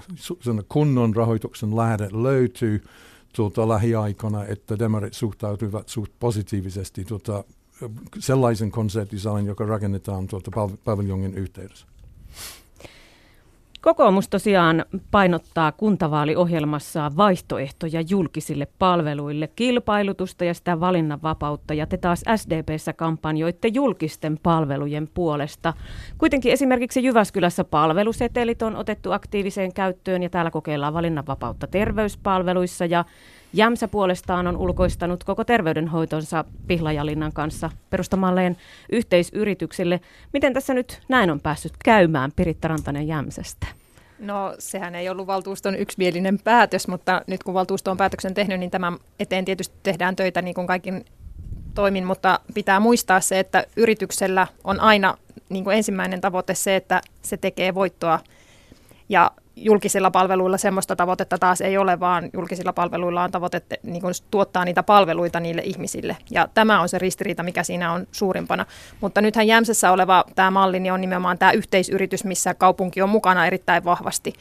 kunnon 0.69 1.15
rahoituksen 1.15 1.75
lähde 1.75 2.09
löytyy 2.11 2.83
tuota, 3.35 3.69
lähiaikana, 3.69 4.45
että 4.45 4.79
demarit 4.79 5.13
suhtautuivat 5.13 5.89
suht 5.89 6.11
positiivisesti 6.19 7.05
tuota, 7.05 7.43
sellaisen 8.19 8.71
konserttisalin, 8.71 9.45
joka 9.45 9.65
rakennetaan 9.65 10.27
tuolta 10.27 10.51
paviljongin 10.85 11.33
yhteydessä. 11.33 11.87
Kokoomus 13.81 14.29
tosiaan 14.29 14.85
painottaa 15.11 15.71
kuntavaaliohjelmassaan 15.71 17.17
vaihtoehtoja 17.17 18.01
julkisille 18.01 18.67
palveluille, 18.79 19.49
kilpailutusta 19.55 20.45
ja 20.45 20.53
sitä 20.53 20.79
valinnanvapautta, 20.79 21.73
ja 21.73 21.87
te 21.87 21.97
taas 21.97 22.23
SDPssä 22.35 22.93
kampanjoitte 22.93 23.67
julkisten 23.67 24.39
palvelujen 24.43 25.09
puolesta. 25.13 25.73
Kuitenkin 26.17 26.51
esimerkiksi 26.51 27.03
Jyväskylässä 27.03 27.63
palvelusetelit 27.63 28.61
on 28.61 28.75
otettu 28.75 29.11
aktiiviseen 29.11 29.73
käyttöön, 29.73 30.23
ja 30.23 30.29
täällä 30.29 30.51
kokeillaan 30.51 30.93
valinnanvapautta 30.93 31.67
terveyspalveluissa, 31.67 32.85
ja 32.85 33.05
Jämsä 33.55 33.87
puolestaan 33.87 34.47
on 34.47 34.57
ulkoistanut 34.57 35.23
koko 35.23 35.43
terveydenhoitonsa 35.43 36.45
Pihlajalinnan 36.67 37.33
kanssa 37.33 37.69
perustamalleen 37.89 38.57
yhteisyrityksille. 38.91 40.01
Miten 40.33 40.53
tässä 40.53 40.73
nyt 40.73 41.01
näin 41.09 41.29
on 41.29 41.39
päässyt 41.39 41.73
käymään 41.85 42.31
Piritta 42.35 42.67
Rantanen 42.67 43.07
Jämsästä? 43.07 43.67
No 44.19 44.55
sehän 44.59 44.95
ei 44.95 45.09
ollut 45.09 45.27
valtuuston 45.27 45.75
yksimielinen 45.75 46.39
päätös, 46.43 46.87
mutta 46.87 47.21
nyt 47.27 47.43
kun 47.43 47.53
valtuusto 47.53 47.91
on 47.91 47.97
päätöksen 47.97 48.33
tehnyt, 48.33 48.59
niin 48.59 48.71
tämän 48.71 48.97
eteen 49.19 49.45
tietysti 49.45 49.75
tehdään 49.83 50.15
töitä 50.15 50.41
niin 50.41 50.55
kuin 50.55 50.67
kaikin 50.67 51.05
toimin, 51.73 52.05
mutta 52.05 52.39
pitää 52.53 52.79
muistaa 52.79 53.21
se, 53.21 53.39
että 53.39 53.65
yrityksellä 53.75 54.47
on 54.63 54.79
aina 54.79 55.17
niin 55.49 55.63
kuin 55.63 55.77
ensimmäinen 55.77 56.21
tavoite 56.21 56.55
se, 56.55 56.75
että 56.75 57.01
se 57.21 57.37
tekee 57.37 57.75
voittoa. 57.75 58.19
Ja 59.09 59.31
julkisilla 59.55 60.11
palveluilla 60.11 60.57
semmoista 60.57 60.95
tavoitetta 60.95 61.37
taas 61.37 61.61
ei 61.61 61.77
ole, 61.77 61.99
vaan 61.99 62.29
julkisilla 62.33 62.73
palveluilla 62.73 63.23
on 63.23 63.31
tavoite 63.31 63.61
niin 63.83 64.01
kuin 64.01 64.13
tuottaa 64.31 64.65
niitä 64.65 64.83
palveluita 64.83 65.39
niille 65.39 65.61
ihmisille. 65.65 66.17
Ja 66.31 66.47
tämä 66.53 66.81
on 66.81 66.89
se 66.89 66.99
ristiriita, 66.99 67.43
mikä 67.43 67.63
siinä 67.63 67.91
on 67.91 68.07
suurimpana. 68.11 68.65
Mutta 69.01 69.21
nythän 69.21 69.47
Jämsessä 69.47 69.91
oleva 69.91 70.23
tämä 70.35 70.51
malli 70.51 70.79
niin 70.79 70.93
on 70.93 71.01
nimenomaan 71.01 71.37
tämä 71.37 71.51
yhteisyritys, 71.51 72.23
missä 72.23 72.53
kaupunki 72.53 73.01
on 73.01 73.09
mukana 73.09 73.47
erittäin 73.47 73.85
vahvasti. 73.85 74.33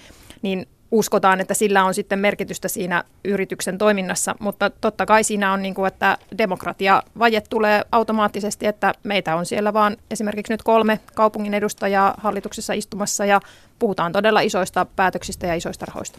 Niin 0.42 0.66
uskotaan, 0.94 1.40
että 1.40 1.54
sillä 1.54 1.84
on 1.84 1.94
sitten 1.94 2.18
merkitystä 2.18 2.68
siinä 2.68 3.04
yrityksen 3.24 3.78
toiminnassa, 3.78 4.34
mutta 4.40 4.70
totta 4.70 5.06
kai 5.06 5.24
siinä 5.24 5.52
on, 5.52 5.62
niin 5.62 5.74
kuin, 5.74 5.88
että 5.88 6.18
demokratiavaje 6.38 7.40
tulee 7.40 7.82
automaattisesti, 7.92 8.66
että 8.66 8.92
meitä 9.02 9.36
on 9.36 9.46
siellä 9.46 9.72
vaan 9.72 9.96
esimerkiksi 10.10 10.52
nyt 10.52 10.62
kolme 10.62 11.00
kaupungin 11.14 11.54
edustajaa 11.54 12.14
hallituksessa 12.18 12.72
istumassa 12.72 13.24
ja 13.24 13.40
puhutaan 13.78 14.12
todella 14.12 14.40
isoista 14.40 14.86
päätöksistä 14.96 15.46
ja 15.46 15.54
isoista 15.54 15.86
rahoista. 15.86 16.18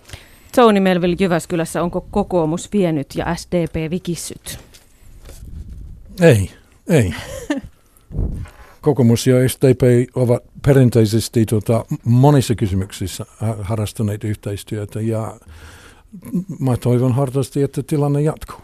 Tony 0.56 0.80
Melville 0.80 1.16
Jyväskylässä, 1.20 1.84
onko 1.84 2.06
kokoomus 2.12 2.72
vienyt 2.74 3.08
ja 3.16 3.36
SDP 3.36 3.92
vikissyt? 3.92 4.60
Ei, 6.22 6.52
ei. 6.90 7.14
kokoomus 8.86 9.28
ja 9.28 9.50
SDP 9.50 9.82
ovat 10.16 10.44
perinteisesti 10.66 11.46
tuota, 11.46 11.86
monissa 12.04 12.56
kysymyksissä 12.56 13.26
harrastaneet 13.62 14.24
yhteistyötä 14.24 15.02
ja 15.02 15.38
mä 16.60 16.78
toivon 16.78 17.14
hartaasti, 17.14 17.64
että 17.64 17.84
tilanne 17.84 18.22
jatkuu. 18.22 18.58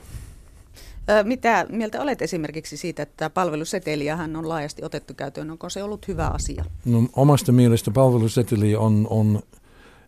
Mitä 1.23 1.65
mieltä 1.69 2.01
olet 2.01 2.21
esimerkiksi 2.21 2.77
siitä, 2.77 3.03
että 3.03 3.29
palveluseteliähän 3.29 4.35
on 4.35 4.49
laajasti 4.49 4.83
otettu 4.83 5.13
käyttöön? 5.13 5.51
Onko 5.51 5.69
se 5.69 5.83
ollut 5.83 6.07
hyvä 6.07 6.27
asia? 6.27 6.65
No, 6.85 7.07
omasta 7.15 7.51
mielestä 7.51 7.91
palveluseteli 7.91 8.75
on, 8.75 9.07
on 9.09 9.39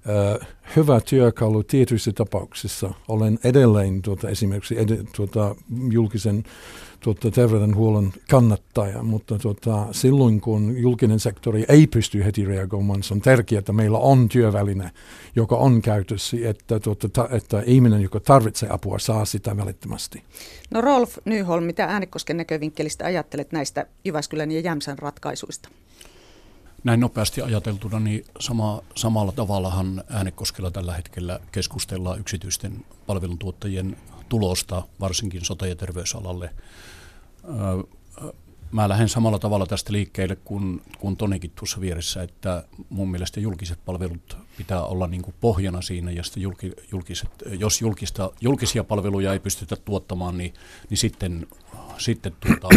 äh, 0.10 0.48
hyvä 0.75 1.01
työkalu 1.01 1.63
tietyissä 1.63 2.12
tapauksissa. 2.12 2.93
Olen 3.08 3.39
edelleen 3.43 4.01
tuota, 4.01 4.29
esimerkiksi 4.29 4.79
ed, 4.79 5.05
tuota, 5.15 5.55
julkisen 5.91 6.43
tuota, 7.03 7.31
terveydenhuollon 7.31 8.13
kannattaja, 8.29 9.03
mutta 9.03 9.39
tuota, 9.39 9.88
silloin 9.91 10.41
kun 10.41 10.77
julkinen 10.77 11.19
sektori 11.19 11.65
ei 11.67 11.88
pysty 11.88 12.25
heti 12.25 12.45
reagoimaan, 12.45 13.03
se 13.03 13.13
on 13.13 13.22
tärkeää, 13.22 13.60
että 13.60 13.74
meillä 13.74 13.98
on 13.98 14.29
työväline, 14.29 14.91
joka 15.36 15.55
on 15.55 15.81
käytössä, 15.81 16.38
että, 16.43 16.79
tuota, 16.79 17.10
ta, 17.10 17.29
että 17.31 17.63
ihminen, 17.65 18.01
joka 18.01 18.19
tarvitsee 18.19 18.69
apua, 18.72 19.00
saa 19.00 19.25
sitä 19.25 19.57
välittömästi. 19.57 20.24
No 20.72 20.81
Rolf 20.81 21.17
Nyholm, 21.25 21.63
mitä 21.63 21.86
Äänekosken 21.86 22.38
näkövinkkelistä 22.38 23.05
ajattelet 23.05 23.51
näistä 23.51 23.86
Jyväskylän 24.05 24.51
ja 24.51 24.60
Jämsän 24.60 25.00
ratkaisuista? 25.00 25.69
näin 26.83 27.00
nopeasti 27.00 27.41
ajateltuna, 27.41 28.00
niin 28.00 28.25
sama, 28.39 28.81
samalla 28.95 29.31
tavallahan 29.31 30.03
Äänekoskella 30.10 30.72
tällä 30.72 30.93
hetkellä 30.93 31.39
keskustellaan 31.51 32.19
yksityisten 32.19 32.86
palveluntuottajien 33.07 33.98
tulosta, 34.34 34.84
varsinkin 35.00 35.42
sote- 35.46 35.68
ja 35.68 35.75
terveysalalle. 35.75 36.50
Mä 38.72 38.90
lähden 38.90 39.10
samalla 39.10 39.40
tavalla 39.40 39.66
tästä 39.66 39.94
liikkeelle 39.94 40.36
kuin, 40.36 40.82
kuin 41.00 41.18
Tonikin 41.18 41.52
tuossa 41.56 41.82
vieressä, 41.82 42.24
että 42.24 42.63
mun 42.90 43.12
mielestä 43.12 43.40
julkiset 43.40 43.80
palvelut 43.86 44.38
pitää 44.58 44.84
olla 44.84 45.08
niin 45.08 45.22
kuin 45.22 45.36
pohjana 45.42 45.82
siinä, 45.82 46.12
ja 46.12 46.24
julki, 46.36 46.72
julkiset, 46.92 47.30
jos 47.60 47.82
julkista, 47.82 48.32
julkisia 48.42 48.84
palveluja 48.84 49.34
ei 49.34 49.40
pystytä 49.40 49.75
tuottamaan, 49.75 50.38
niin, 50.38 50.54
niin 50.90 50.98
sitten, 50.98 51.48
sitten 51.98 52.36
tuota, 52.40 52.68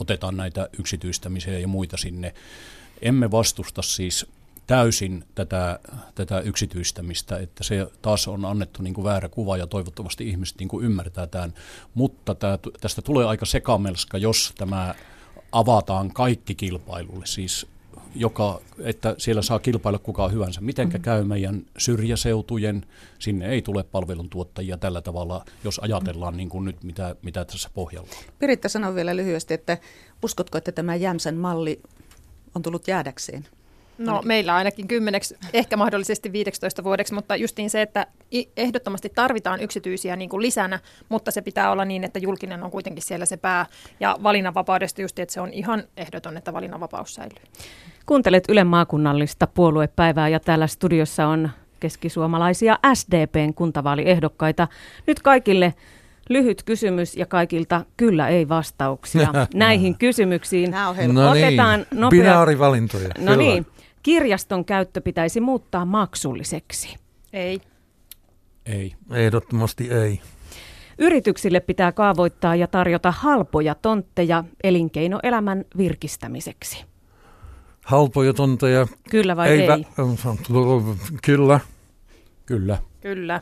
otetaan 0.00 0.36
näitä 0.36 0.68
yksityistämisiä 0.78 1.58
ja 1.58 1.68
muita 1.68 1.96
sinne. 1.96 2.34
Emme 3.02 3.30
vastusta 3.30 3.82
siis 3.82 4.26
täysin 4.72 5.24
tätä, 5.34 5.78
tätä 6.14 6.40
yksityistämistä, 6.40 7.38
että 7.38 7.64
se 7.64 7.86
taas 8.02 8.28
on 8.28 8.44
annettu 8.44 8.82
niin 8.82 8.94
kuin 8.94 9.04
väärä 9.04 9.28
kuva 9.28 9.56
ja 9.56 9.66
toivottavasti 9.66 10.28
ihmiset 10.28 10.58
niin 10.58 10.68
kuin 10.68 10.84
ymmärtää 10.84 11.26
tämän. 11.26 11.54
Mutta 11.94 12.34
tämä, 12.34 12.58
tästä 12.80 13.02
tulee 13.02 13.26
aika 13.26 13.46
sekamelska, 13.46 14.18
jos 14.18 14.52
tämä 14.58 14.94
avataan 15.52 16.12
kaikki 16.12 16.54
kilpailulle, 16.54 17.26
siis 17.26 17.66
joka, 18.14 18.60
että 18.78 19.14
siellä 19.18 19.42
saa 19.42 19.58
kilpailla 19.58 19.98
kuka 19.98 20.28
hyvänsä. 20.28 20.60
Mitenkä 20.60 20.98
mm-hmm. 20.98 21.04
käy 21.04 21.24
meidän 21.24 21.66
syrjäseutujen, 21.78 22.86
sinne 23.18 23.48
ei 23.48 23.62
tule 23.62 23.82
palveluntuottajia 23.82 24.76
tällä 24.76 25.02
tavalla, 25.02 25.44
jos 25.64 25.78
ajatellaan 25.78 26.36
niin 26.36 26.48
kuin 26.48 26.64
nyt, 26.64 26.84
mitä, 26.84 27.16
mitä 27.22 27.44
tässä 27.44 27.70
pohjalla 27.74 28.08
on. 28.18 28.24
Piritta 28.38 28.68
sanoi 28.68 28.94
vielä 28.94 29.16
lyhyesti, 29.16 29.54
että 29.54 29.78
uskotko, 30.22 30.58
että 30.58 30.72
tämä 30.72 30.94
Jämsän 30.94 31.36
malli 31.36 31.80
on 32.54 32.62
tullut 32.62 32.88
jäädäkseen? 32.88 33.46
No 34.06 34.22
meillä 34.24 34.54
ainakin 34.54 34.88
kymmeneksi, 34.88 35.36
ehkä 35.52 35.76
mahdollisesti 35.76 36.32
15 36.32 36.84
vuodeksi, 36.84 37.14
mutta 37.14 37.36
justiin 37.36 37.70
se, 37.70 37.82
että 37.82 38.06
ehdottomasti 38.56 39.08
tarvitaan 39.14 39.60
yksityisiä 39.60 40.16
niin 40.16 40.30
kuin 40.30 40.42
lisänä, 40.42 40.78
mutta 41.08 41.30
se 41.30 41.42
pitää 41.42 41.70
olla 41.70 41.84
niin, 41.84 42.04
että 42.04 42.18
julkinen 42.18 42.62
on 42.62 42.70
kuitenkin 42.70 43.02
siellä 43.02 43.26
se 43.26 43.36
pää. 43.36 43.66
Ja 44.00 44.16
valinnanvapaudesta 44.22 45.02
just, 45.02 45.18
että 45.18 45.32
se 45.32 45.40
on 45.40 45.52
ihan 45.52 45.84
ehdoton, 45.96 46.36
että 46.36 46.52
valinnanvapaus 46.52 47.14
säilyy. 47.14 47.44
Kuuntelet 48.06 48.44
Ylen 48.48 48.66
maakunnallista 48.66 49.46
puoluepäivää 49.46 50.28
ja 50.28 50.40
täällä 50.40 50.66
studiossa 50.66 51.26
on 51.26 51.50
keskisuomalaisia 51.80 52.78
SDPn 52.94 53.54
kuntavaaliehdokkaita. 53.54 54.68
Nyt 55.06 55.20
kaikille 55.20 55.74
lyhyt 56.28 56.62
kysymys 56.62 57.16
ja 57.16 57.26
kaikilta 57.26 57.84
kyllä 57.96 58.28
ei 58.28 58.48
vastauksia 58.48 59.28
näihin 59.54 59.98
kysymyksiin. 59.98 60.70
No 60.70 60.92
niin, 60.92 61.18
Otetaan 61.18 61.86
nopea... 61.94 62.10
binaarivalintoja. 62.10 63.08
No 63.08 63.12
kyllä. 63.18 63.36
niin, 63.36 63.66
kirjaston 64.02 64.64
käyttö 64.64 65.00
pitäisi 65.00 65.40
muuttaa 65.40 65.84
maksulliseksi. 65.84 66.96
Ei. 67.32 67.60
Ei. 68.66 68.92
Ehdottomasti 69.10 69.90
ei. 69.90 70.20
Yrityksille 70.98 71.60
pitää 71.60 71.92
kaavoittaa 71.92 72.56
ja 72.56 72.66
tarjota 72.66 73.10
halpoja 73.16 73.74
tontteja 73.74 74.44
elinkeinoelämän 74.64 75.64
virkistämiseksi. 75.76 76.84
Halpoja 77.84 78.32
tontteja? 78.32 78.86
Kyllä 79.10 79.36
vai 79.36 79.48
ei? 79.48 79.60
ei? 79.60 79.68
Vä- 79.68 79.84
kyllä. 81.22 81.60
Kyllä. 82.46 82.78
Kyllä. 83.00 83.40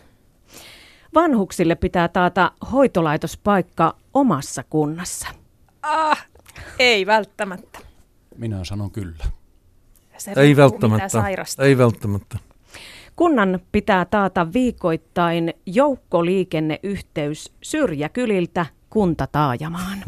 Vanhuksille 1.14 1.74
pitää 1.74 2.08
taata 2.08 2.52
hoitolaitospaikka 2.72 3.96
omassa 4.14 4.64
kunnassa. 4.70 5.28
Ah, 5.82 6.26
ei 6.78 7.06
välttämättä. 7.06 7.78
Minä 8.36 8.64
sanon 8.64 8.90
kyllä. 8.90 9.24
Se 10.20 10.32
ei 10.36 10.56
välttämättä. 10.56 11.24
Ei 11.58 11.78
välttämättä. 11.78 12.38
Kunnan 13.16 13.60
pitää 13.72 14.04
taata 14.04 14.52
viikoittain 14.52 15.54
joukkoliikenneyhteys 15.66 17.52
syrjäkyliltä 17.62 18.66
kuntataajamaan. 18.90 19.98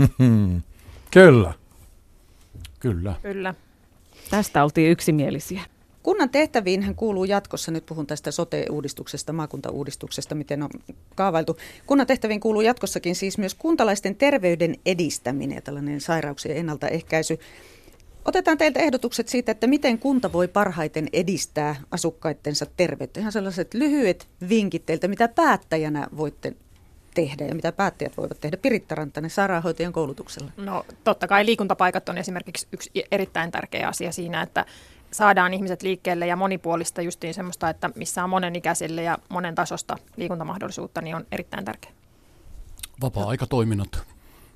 Kyllä. 1.11 1.53
Kyllä. 2.81 3.15
Kyllä. 3.23 3.55
Tästä 4.31 4.65
oltiin 4.65 4.91
yksimielisiä. 4.91 5.63
Kunnan 6.03 6.31
tehtäviin 6.31 6.83
hän 6.83 6.95
kuuluu 6.95 7.25
jatkossa, 7.25 7.71
nyt 7.71 7.87
puhun 7.87 8.07
tästä 8.07 8.31
sote-uudistuksesta, 8.31 9.33
maakuntauudistuksesta, 9.33 10.35
miten 10.35 10.63
on 10.63 10.71
kaavailtu. 11.15 11.57
Kunnan 11.87 12.07
tehtäviin 12.07 12.41
kuuluu 12.41 12.63
jatkossakin 12.63 13.15
siis 13.15 13.39
myös 13.39 13.55
kuntalaisten 13.55 14.17
terveyden 14.17 14.75
edistäminen 14.87 15.55
ja 15.55 15.63
tällainen 15.63 16.01
sairauksien 16.01 16.57
ennaltaehkäisy. 16.57 17.39
Otetaan 18.25 18.59
teiltä 18.59 18.81
ehdotukset 18.81 19.29
siitä, 19.29 19.53
että 19.53 19.67
miten 19.67 19.99
kunta 19.99 20.33
voi 20.33 20.49
parhaiten 20.49 21.09
edistää 21.13 21.77
asukkaittensa 21.91 22.67
terveyttä. 22.77 23.21
Ihan 23.21 23.33
sellaiset 23.33 23.75
lyhyet 23.75 24.29
vinkit 24.49 24.87
teiltä, 24.87 25.09
mitä 25.09 25.29
päättäjänä 25.29 26.07
voitte 26.17 26.53
tehdä 27.15 27.45
ja 27.45 27.55
mitä 27.55 27.73
päättäjät 27.73 28.17
voivat 28.17 28.41
tehdä? 28.41 28.57
Piritta 28.57 28.95
Rantanen 28.95 29.31
sairaanhoitajan 29.31 29.93
koulutuksella. 29.93 30.51
No 30.57 30.85
totta 31.05 31.29
kai 31.29 31.47
liikuntapaikat 31.47 32.09
on 32.09 32.19
esimerkiksi 32.19 32.67
yksi 32.73 32.91
erittäin 33.11 33.51
tärkeä 33.51 33.89
asia 33.89 34.13
siinä, 34.13 34.43
että 34.43 34.65
saadaan 35.11 35.55
ihmiset 35.55 35.83
liikkeelle 35.83 36.27
ja 36.27 36.37
monipuolista 36.37 37.03
justiin 37.03 37.35
semmoista, 37.35 37.71
että 37.71 37.91
missä 37.95 38.25
on 38.25 38.31
monenikäisille 38.31 39.03
ja 39.03 39.19
monen 39.29 39.55
tasosta 39.55 39.97
liikuntamahdollisuutta, 40.17 41.01
niin 41.01 41.17
on 41.17 41.27
erittäin 41.33 41.65
tärkeä. 41.65 41.91
Vapaa-aikatoiminnot 43.01 44.03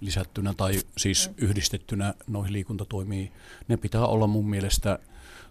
lisättynä 0.00 0.54
tai 0.56 0.80
siis 0.96 1.30
yhdistettynä 1.36 2.14
noihin 2.26 2.52
liikuntatoimiin, 2.52 3.32
ne 3.68 3.76
pitää 3.76 4.06
olla 4.06 4.26
mun 4.26 4.50
mielestä 4.50 4.98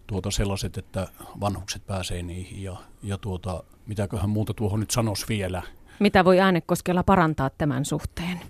tuota 0.07 0.31
sellaiset, 0.31 0.77
että 0.77 1.07
vanhukset 1.39 1.87
pääsee 1.87 2.23
niihin 2.23 2.63
ja, 2.63 2.75
ja 3.03 3.17
tuota, 3.17 3.63
mitäköhän 3.87 4.29
muuta 4.29 4.53
tuohon 4.53 4.79
nyt 4.79 4.91
sanoisi 4.91 5.25
vielä. 5.29 5.61
Mitä 5.99 6.25
voi 6.25 6.39
Äänekoskella 6.39 7.03
parantaa 7.03 7.49
tämän 7.49 7.85
suhteen? 7.85 8.41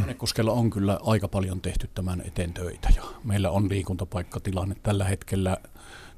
Äänekoskella 0.00 0.52
on 0.52 0.70
kyllä 0.70 0.98
aika 1.02 1.28
paljon 1.28 1.60
tehty 1.60 1.90
tämän 1.94 2.22
eteen 2.26 2.52
töitä 2.52 2.88
ja 2.96 3.02
meillä 3.24 3.50
on 3.50 3.68
liikuntapaikkatilanne 3.68 4.76
tällä 4.82 5.04
hetkellä 5.04 5.56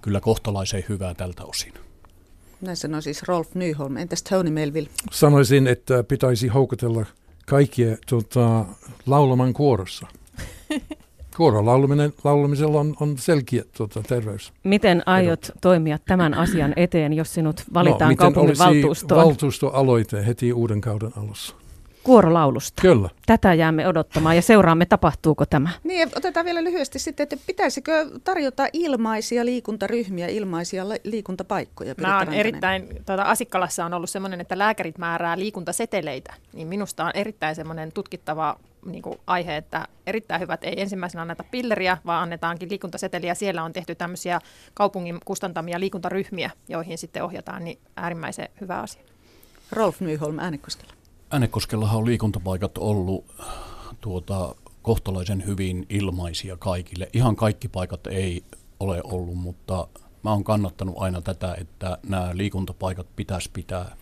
kyllä 0.02 0.20
kohtalaisen 0.20 0.84
hyvää 0.88 1.14
tältä 1.14 1.44
osin. 1.44 1.72
Näin 2.60 2.76
sanoi 2.76 3.02
siis 3.02 3.22
Rolf 3.22 3.54
Nyholm. 3.54 3.96
Entäs 3.96 4.22
Tony 4.22 4.50
Melville? 4.50 4.90
Sanoisin, 5.10 5.66
että 5.66 6.04
pitäisi 6.04 6.48
houkutella 6.48 7.06
kaikkia 7.48 7.96
tuota, 8.08 8.64
laulamaan 9.06 9.52
kuorossa. 9.52 10.06
Kuoron 11.36 11.66
laulaminen, 11.66 12.12
laulamisella 12.24 12.80
on, 12.80 12.94
on 13.00 13.18
selkeä 13.18 13.62
tuota, 13.76 14.02
terveys. 14.02 14.52
Miten 14.64 15.02
aiot 15.06 15.44
Edot. 15.44 15.60
toimia 15.60 15.98
tämän 15.98 16.34
asian 16.34 16.72
eteen, 16.76 17.12
jos 17.12 17.34
sinut 17.34 17.64
valitaan 17.74 18.10
no, 18.10 18.16
kaupungin 18.16 18.58
valtuustoon? 18.58 19.26
valtuustoaloite 19.26 20.26
heti 20.26 20.52
uuden 20.52 20.80
kauden 20.80 21.10
alussa? 21.16 21.54
Kuorolaulusta. 22.08 22.82
Kyllä. 22.82 23.08
Tätä 23.26 23.54
jäämme 23.54 23.88
odottamaan 23.88 24.36
ja 24.36 24.42
seuraamme, 24.42 24.86
tapahtuuko 24.86 25.46
tämä. 25.46 25.68
Niin, 25.84 26.08
otetaan 26.16 26.46
vielä 26.46 26.64
lyhyesti 26.64 26.98
sitten, 26.98 27.24
että 27.24 27.36
pitäisikö 27.46 28.06
tarjota 28.24 28.66
ilmaisia 28.72 29.44
liikuntaryhmiä, 29.44 30.26
ilmaisia 30.26 30.88
liikuntapaikkoja? 31.04 31.94
Mä 32.00 32.18
on 32.18 32.34
erittäin, 32.34 32.88
tuota, 33.06 33.22
Asikkalassa 33.22 33.84
on 33.84 33.94
ollut 33.94 34.10
sellainen, 34.10 34.40
että 34.40 34.58
lääkärit 34.58 34.98
määrää 34.98 35.38
liikuntaseteleitä, 35.38 36.34
niin 36.52 36.68
minusta 36.68 37.04
on 37.04 37.10
erittäin 37.14 37.54
semmoinen 37.54 37.92
tutkittava 37.92 38.56
niin 38.86 39.02
kuin 39.02 39.18
aihe, 39.26 39.56
että 39.56 39.86
erittäin 40.06 40.40
hyvät 40.40 40.64
ei 40.64 40.80
ensimmäisenä 40.80 41.22
anneta 41.22 41.44
pilleriä, 41.50 41.98
vaan 42.06 42.22
annetaankin 42.22 42.70
liikuntaseteliä. 42.70 43.34
Siellä 43.34 43.62
on 43.62 43.72
tehty 43.72 43.94
tämmöisiä 43.94 44.40
kaupungin 44.74 45.18
kustantamia 45.24 45.80
liikuntaryhmiä, 45.80 46.50
joihin 46.68 46.98
sitten 46.98 47.24
ohjataan, 47.24 47.64
niin 47.64 47.78
äärimmäisen 47.96 48.48
hyvä 48.60 48.80
asia. 48.80 49.02
Rolf 49.72 50.00
Nyholm 50.00 50.38
Äänekoskella. 50.38 50.97
Äänekoskellahan 51.30 51.98
on 51.98 52.06
liikuntapaikat 52.06 52.78
ollut 52.78 53.24
tuota, 54.00 54.54
kohtalaisen 54.82 55.46
hyvin 55.46 55.86
ilmaisia 55.88 56.56
kaikille. 56.56 57.08
Ihan 57.12 57.36
kaikki 57.36 57.68
paikat 57.68 58.06
ei 58.06 58.44
ole 58.80 59.00
ollut, 59.04 59.36
mutta 59.36 59.88
mä 60.22 60.30
oon 60.30 60.44
kannattanut 60.44 60.94
aina 60.98 61.20
tätä, 61.20 61.54
että 61.54 61.98
nämä 62.08 62.30
liikuntapaikat 62.32 63.06
pitäisi 63.16 63.50
pitää 63.52 63.96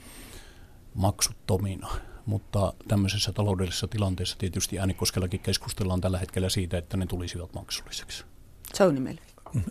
maksuttomina. 0.95 1.89
mutta 2.27 2.73
tämmöisessä 2.89 3.33
taloudellisessa 3.33 3.89
tilanteessa 3.89 4.39
tietysti 4.39 4.79
Äänekoskellakin 4.79 5.41
keskustellaan 5.41 6.01
tällä 6.01 6.19
hetkellä 6.19 6.49
siitä, 6.49 6.79
että 6.79 6.97
ne 6.97 7.07
tulisivat 7.07 7.55
maksulliseksi. 7.55 8.25
Tony 8.79 9.01
Melvi. 9.01 9.21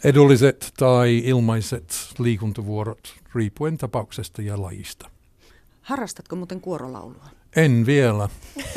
Edulliset 0.04 0.74
tai 0.78 1.22
ilmaiset 1.26 1.94
liikuntavuorot 2.20 3.16
riippuen 3.36 3.78
tapauksesta 3.78 4.42
ja 4.42 4.62
lajista. 4.62 5.10
Harrastatko 5.82 6.36
muuten 6.36 6.62
kuorolaulua? 6.62 7.26
En 7.56 7.86
vielä, 7.86 8.30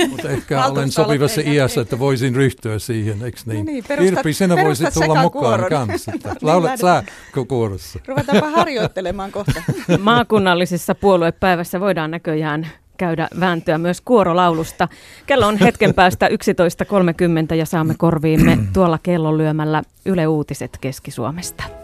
mutta 0.09 0.29
ehkä 0.37 0.67
olen 0.67 0.93
sopivassa 0.93 1.41
iässä, 1.41 1.81
että 1.81 1.99
voisin 1.99 2.35
ryhtyä 2.35 2.79
siihen, 2.79 3.23
eikö 3.23 3.39
niin? 3.47 3.59
No 3.59 3.65
niin 3.65 3.85
perustat, 3.89 4.19
Irpi, 4.19 4.33
sinä 4.33 4.57
voisit 4.65 4.95
tulla 4.95 5.23
mukaan 5.23 5.65
kanssa. 5.69 6.13
no 6.25 6.31
niin, 6.31 6.37
Laulat 6.43 6.81
sä 6.81 7.03
kuorossa? 7.49 7.99
Ruvetaanpa 8.09 8.51
harjoittelemaan 8.51 9.33
kohta. 9.33 9.63
Maakunnallisessa 9.99 10.95
puoluepäivässä 10.95 11.81
voidaan 11.81 12.11
näköjään 12.11 12.67
käydä 12.97 13.29
vääntöä 13.41 13.79
myös 13.79 14.01
kuorolaulusta. 14.01 14.89
Kello 15.27 15.47
on 15.47 15.59
hetken 15.59 15.95
päästä 15.95 16.29
11.30 16.29 17.55
ja 17.55 17.67
saamme 17.67 17.95
korviimme 17.99 18.59
tuolla 18.73 18.99
kellon 19.03 19.39
lyömällä 19.39 19.83
Yle 20.07 20.27
Uutiset 20.27 20.79
Keski-Suomesta. 20.81 21.78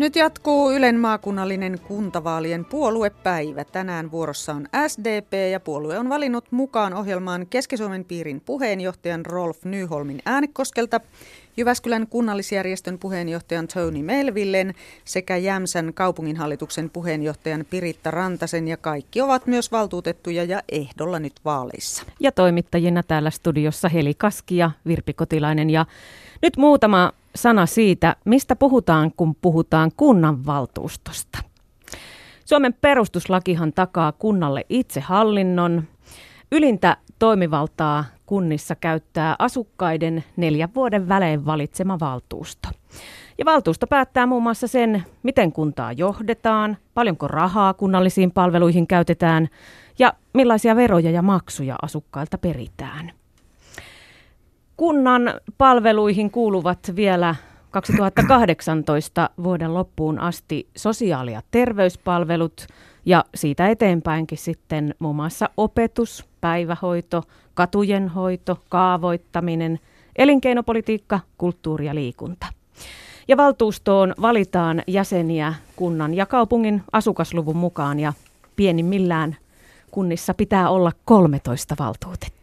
Nyt 0.00 0.16
jatkuu 0.16 0.72
Ylen 0.72 0.98
maakunnallinen 0.98 1.78
kuntavaalien 1.88 2.64
puoluepäivä. 2.64 3.64
Tänään 3.64 4.10
vuorossa 4.10 4.54
on 4.54 4.66
SDP 4.88 5.32
ja 5.52 5.60
puolue 5.60 5.98
on 5.98 6.08
valinnut 6.08 6.44
mukaan 6.50 6.94
ohjelmaan 6.94 7.46
Keski-Suomen 7.46 8.04
piirin 8.04 8.40
puheenjohtajan 8.40 9.26
Rolf 9.26 9.64
Nyholmin 9.64 10.22
äänekoskelta, 10.26 11.00
Jyväskylän 11.56 12.06
kunnallisjärjestön 12.06 12.98
puheenjohtajan 12.98 13.68
Tony 13.68 14.02
Melvillen 14.02 14.74
sekä 15.04 15.36
Jämsän 15.36 15.94
kaupunginhallituksen 15.94 16.90
puheenjohtajan 16.90 17.64
Piritta 17.70 18.10
Rantasen 18.10 18.68
ja 18.68 18.76
kaikki 18.76 19.20
ovat 19.20 19.46
myös 19.46 19.72
valtuutettuja 19.72 20.44
ja 20.44 20.62
ehdolla 20.72 21.18
nyt 21.18 21.34
vaaleissa. 21.44 22.02
Ja 22.20 22.32
toimittajina 22.32 23.02
täällä 23.02 23.30
studiossa 23.30 23.88
Heli 23.88 24.14
Kaski 24.14 24.56
ja 24.56 24.70
Virpi 24.86 25.12
Kotilainen 25.12 25.70
ja 25.70 25.86
nyt 26.42 26.56
muutama 26.56 27.12
sana 27.34 27.66
siitä, 27.66 28.16
mistä 28.24 28.56
puhutaan, 28.56 29.12
kun 29.16 29.34
puhutaan 29.34 29.90
kunnanvaltuustosta. 29.96 31.38
Suomen 32.44 32.74
perustuslakihan 32.80 33.72
takaa 33.72 34.12
kunnalle 34.12 34.66
itsehallinnon. 34.68 35.82
Ylintä 36.52 36.96
toimivaltaa 37.18 38.04
kunnissa 38.26 38.74
käyttää 38.74 39.36
asukkaiden 39.38 40.24
neljän 40.36 40.74
vuoden 40.74 41.08
välein 41.08 41.46
valitsema 41.46 42.00
valtuusto. 42.00 42.68
Ja 43.38 43.44
valtuusto 43.44 43.86
päättää 43.86 44.26
muun 44.26 44.42
muassa 44.42 44.66
sen, 44.66 45.04
miten 45.22 45.52
kuntaa 45.52 45.92
johdetaan, 45.92 46.76
paljonko 46.94 47.28
rahaa 47.28 47.74
kunnallisiin 47.74 48.30
palveluihin 48.30 48.86
käytetään 48.86 49.48
ja 49.98 50.12
millaisia 50.34 50.76
veroja 50.76 51.10
ja 51.10 51.22
maksuja 51.22 51.76
asukkailta 51.82 52.38
peritään. 52.38 53.19
Kunnan 54.80 55.34
palveluihin 55.58 56.30
kuuluvat 56.30 56.78
vielä 56.96 57.34
2018 57.70 59.30
vuoden 59.42 59.74
loppuun 59.74 60.18
asti 60.18 60.68
sosiaali- 60.76 61.32
ja 61.32 61.42
terveyspalvelut 61.50 62.66
ja 63.06 63.24
siitä 63.34 63.68
eteenpäinkin 63.68 64.38
sitten 64.38 64.94
muun 64.98 65.16
muassa 65.16 65.50
opetus, 65.56 66.24
päivähoito, 66.40 67.22
katujen 67.54 68.08
hoito, 68.08 68.58
kaavoittaminen, 68.68 69.80
elinkeinopolitiikka, 70.16 71.20
kulttuuri 71.38 71.86
ja 71.86 71.94
liikunta. 71.94 72.46
Ja 73.28 73.36
valtuustoon 73.36 74.14
valitaan 74.22 74.82
jäseniä 74.86 75.54
kunnan 75.76 76.14
ja 76.14 76.26
kaupungin 76.26 76.82
asukasluvun 76.92 77.56
mukaan 77.56 78.00
ja 78.00 78.12
pienimmillään 78.56 79.36
kunnissa 79.90 80.34
pitää 80.34 80.70
olla 80.70 80.92
13 81.04 81.74
valtuutettua. 81.78 82.39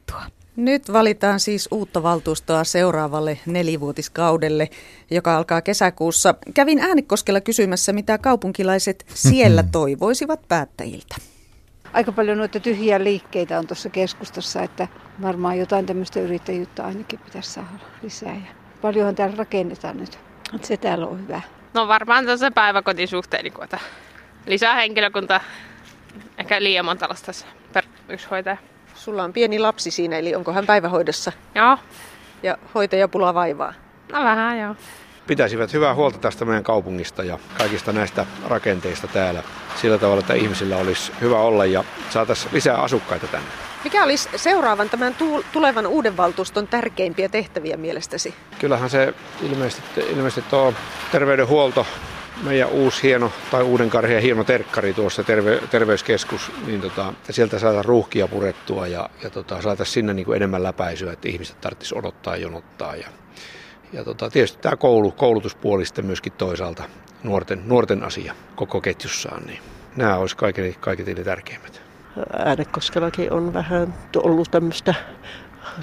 Nyt 0.57 0.93
valitaan 0.93 1.39
siis 1.39 1.67
uutta 1.71 2.03
valtuustoa 2.03 2.63
seuraavalle 2.63 3.39
nelivuotiskaudelle, 3.45 4.69
joka 5.11 5.37
alkaa 5.37 5.61
kesäkuussa. 5.61 6.35
Kävin 6.53 6.79
Äänekoskella 6.79 7.41
kysymässä, 7.41 7.93
mitä 7.93 8.17
kaupunkilaiset 8.17 9.05
siellä 9.13 9.63
toivoisivat 9.71 10.47
päättäjiltä. 10.47 11.15
Aika 11.93 12.11
paljon 12.11 12.37
noita 12.37 12.59
tyhjiä 12.59 13.03
liikkeitä 13.03 13.59
on 13.59 13.67
tuossa 13.67 13.89
keskustassa, 13.89 14.63
että 14.63 14.87
varmaan 15.21 15.57
jotain 15.57 15.85
tämmöistä 15.85 16.19
yrittäjyyttä 16.19 16.85
ainakin 16.85 17.19
pitäisi 17.19 17.51
saada 17.51 17.69
lisää. 18.01 18.35
Ja 18.35 18.55
paljonhan 18.81 19.15
täällä 19.15 19.35
rakennetaan 19.35 19.97
nyt. 19.97 20.19
Että 20.55 20.67
se 20.67 20.77
täällä 20.77 21.07
on 21.07 21.21
hyvä. 21.21 21.41
No 21.73 21.87
varmaan 21.87 22.25
tuossa 22.25 22.51
päiväkotisuhteen, 22.51 23.43
niin 23.43 23.79
lisää 24.45 24.75
henkilökunta, 24.75 25.41
ehkä 26.37 26.63
liian 26.63 26.85
monta 26.85 27.09
lasta 27.09 27.31
per 27.73 27.83
yksi 28.09 28.27
hoitaja. 28.31 28.57
Sulla 29.07 29.23
on 29.23 29.33
pieni 29.33 29.59
lapsi 29.59 29.91
siinä, 29.91 30.17
eli 30.17 30.35
onko 30.35 30.53
hän 30.53 30.65
päivähoidossa? 30.65 31.31
Joo. 31.55 31.77
Ja 32.43 32.57
hoitajapula 32.75 33.33
vaivaa? 33.33 33.73
No 34.11 34.23
vähän 34.23 34.59
joo. 34.59 34.75
Pitäisivät 35.27 35.73
hyvää 35.73 35.95
huolta 35.95 36.17
tästä 36.17 36.45
meidän 36.45 36.63
kaupungista 36.63 37.23
ja 37.23 37.39
kaikista 37.57 37.93
näistä 37.93 38.25
rakenteista 38.47 39.07
täällä 39.07 39.43
sillä 39.81 39.97
tavalla, 39.97 40.19
että 40.19 40.33
ihmisillä 40.33 40.77
olisi 40.77 41.11
hyvä 41.21 41.39
olla 41.39 41.65
ja 41.65 41.83
saataisiin 42.09 42.53
lisää 42.53 42.77
asukkaita 42.77 43.27
tänne. 43.27 43.47
Mikä 43.83 44.03
olisi 44.03 44.29
seuraavan 44.35 44.89
tämän 44.89 45.15
tulevan 45.53 45.87
uuden 45.87 46.17
valtuuston 46.17 46.67
tärkeimpiä 46.67 47.29
tehtäviä 47.29 47.77
mielestäsi? 47.77 48.33
Kyllähän 48.59 48.89
se 48.89 49.13
ilmeisesti, 49.41 50.01
ilmeisesti 50.01 50.49
tuo 50.49 50.73
terveydenhuolto 51.11 51.87
meidän 52.43 52.69
uusi 52.69 53.03
hieno, 53.03 53.31
tai 53.51 53.63
uuden 53.63 53.89
karheen 53.89 54.21
hieno 54.21 54.43
terkkari 54.43 54.93
tuossa 54.93 55.23
terve, 55.23 55.61
terveyskeskus, 55.71 56.51
niin 56.67 56.81
tota, 56.81 57.13
sieltä 57.29 57.59
saadaan 57.59 57.85
ruuhkia 57.85 58.27
purettua 58.27 58.87
ja, 58.87 59.09
ja 59.23 59.29
tota, 59.29 59.61
saataisiin 59.61 59.93
sinne 59.93 60.13
niin 60.13 60.25
kuin 60.25 60.35
enemmän 60.35 60.63
läpäisyä, 60.63 61.11
että 61.11 61.29
ihmiset 61.29 61.61
tarvitsisi 61.61 61.95
odottaa 61.97 62.35
ja 62.35 62.41
jonottaa. 62.41 62.95
Ja, 62.95 63.07
ja 63.93 64.03
tota, 64.03 64.29
tietysti 64.29 64.61
tämä 64.61 64.75
koulu, 64.75 65.11
koulutuspuoli 65.11 65.85
sitten 65.85 66.05
myöskin 66.05 66.33
toisaalta 66.33 66.83
nuorten, 67.23 67.61
nuorten 67.65 68.03
asia 68.03 68.33
koko 68.55 68.81
ketjussaan, 68.81 69.43
niin 69.43 69.59
nämä 69.95 70.17
olisi 70.17 70.37
kaiken, 70.37 70.75
kaiken 70.79 71.25
tärkeimmät. 71.25 71.81
Äänekoskellakin 72.37 73.33
on 73.33 73.53
vähän 73.53 73.93
ollut 74.15 74.51
tämmöistä 74.51 74.93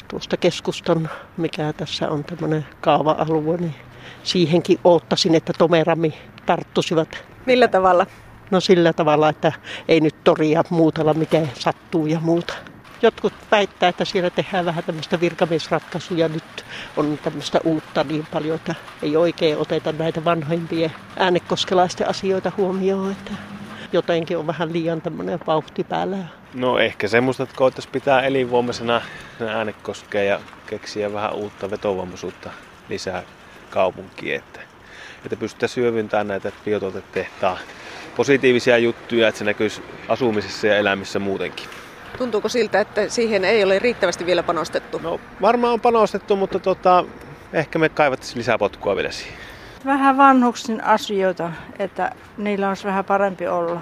tuosta 0.09 0.37
keskustan, 0.37 1.11
mikä 1.37 1.73
tässä 1.73 2.09
on 2.09 2.25
tämmöinen 2.25 2.67
kaava-alue, 2.81 3.57
niin 3.57 3.75
siihenkin 4.23 4.79
oottasin, 4.85 5.35
että 5.35 5.53
tomerami 5.59 6.15
tarttuisivat. 6.47 7.25
Millä 7.47 7.69
tavalla? 7.69 8.07
No 8.51 8.61
sillä 8.61 8.93
tavalla, 8.93 9.29
että 9.29 9.53
ei 9.89 10.01
nyt 10.01 10.15
toria 10.25 10.63
muutella, 10.71 11.15
mikä 11.15 11.47
sattuu 11.55 12.07
ja 12.07 12.21
muuta. 12.21 12.55
Jotkut 13.03 13.33
väittää, 13.51 13.89
että 13.89 14.05
siellä 14.05 14.31
tehdään 14.31 14.65
vähän 14.65 14.85
tämmöistä 14.85 15.21
virkamiesratkaisuja. 15.21 16.29
Nyt 16.29 16.65
on 16.97 17.19
tämmöistä 17.23 17.61
uutta 17.65 18.05
niin 18.05 18.27
paljon, 18.33 18.57
että 18.57 18.75
ei 19.03 19.17
oikein 19.17 19.59
oteta 19.59 19.93
näitä 19.93 20.25
vanhempien 20.25 20.93
äänekoskelaisten 21.17 22.09
asioita 22.09 22.53
huomioon. 22.57 23.13
Että 23.13 23.33
jotenkin 23.93 24.39
on 24.39 24.47
vähän 24.47 24.73
liian 24.73 25.01
tämmöinen 25.01 25.41
vauhti 25.47 25.85
päällä. 25.85 26.17
No 26.55 26.79
ehkä 26.79 27.09
semmoista, 27.09 27.43
että 27.43 27.57
koettaisiin 27.57 27.93
pitää 27.93 28.23
elinvoimaisena 28.23 29.01
äänekoskea 29.49 30.23
ja 30.23 30.41
keksiä 30.67 31.13
vähän 31.13 31.35
uutta 31.35 31.71
vetovoimaisuutta 31.71 32.51
lisää 32.89 33.23
kaupunkiin, 33.71 34.37
että, 34.37 34.61
että 35.25 35.37
pystyttäisiin 35.37 35.85
hyödyntämään 35.85 36.29
näitä 36.29 36.53
biotuotetehtaan 36.65 37.59
positiivisia 38.17 38.79
juttuja, 38.79 39.29
että 39.29 39.39
se 39.39 39.45
näkyisi 39.45 39.83
asumisessa 40.09 40.67
ja 40.67 40.77
elämissä 40.77 41.19
muutenkin. 41.19 41.67
Tuntuuko 42.19 42.49
siltä, 42.49 42.81
että 42.81 43.09
siihen 43.09 43.45
ei 43.45 43.65
ole 43.65 43.79
riittävästi 43.79 44.27
vielä 44.27 44.43
panostettu? 44.43 44.99
No 44.99 45.21
varmaan 45.41 45.73
on 45.73 45.81
panostettu, 45.81 46.37
mutta 46.37 46.59
tota, 46.59 47.05
ehkä 47.53 47.79
me 47.79 47.89
kaivattaisiin 47.89 48.39
lisää 48.39 48.59
potkua 48.59 48.97
vielä 48.97 49.11
siihen. 49.11 49.39
Vähän 49.85 50.17
vanhuksin 50.17 50.85
asioita, 50.85 51.51
että 51.79 52.11
niillä 52.37 52.69
olisi 52.69 52.85
vähän 52.85 53.05
parempi 53.05 53.47
olla. 53.47 53.81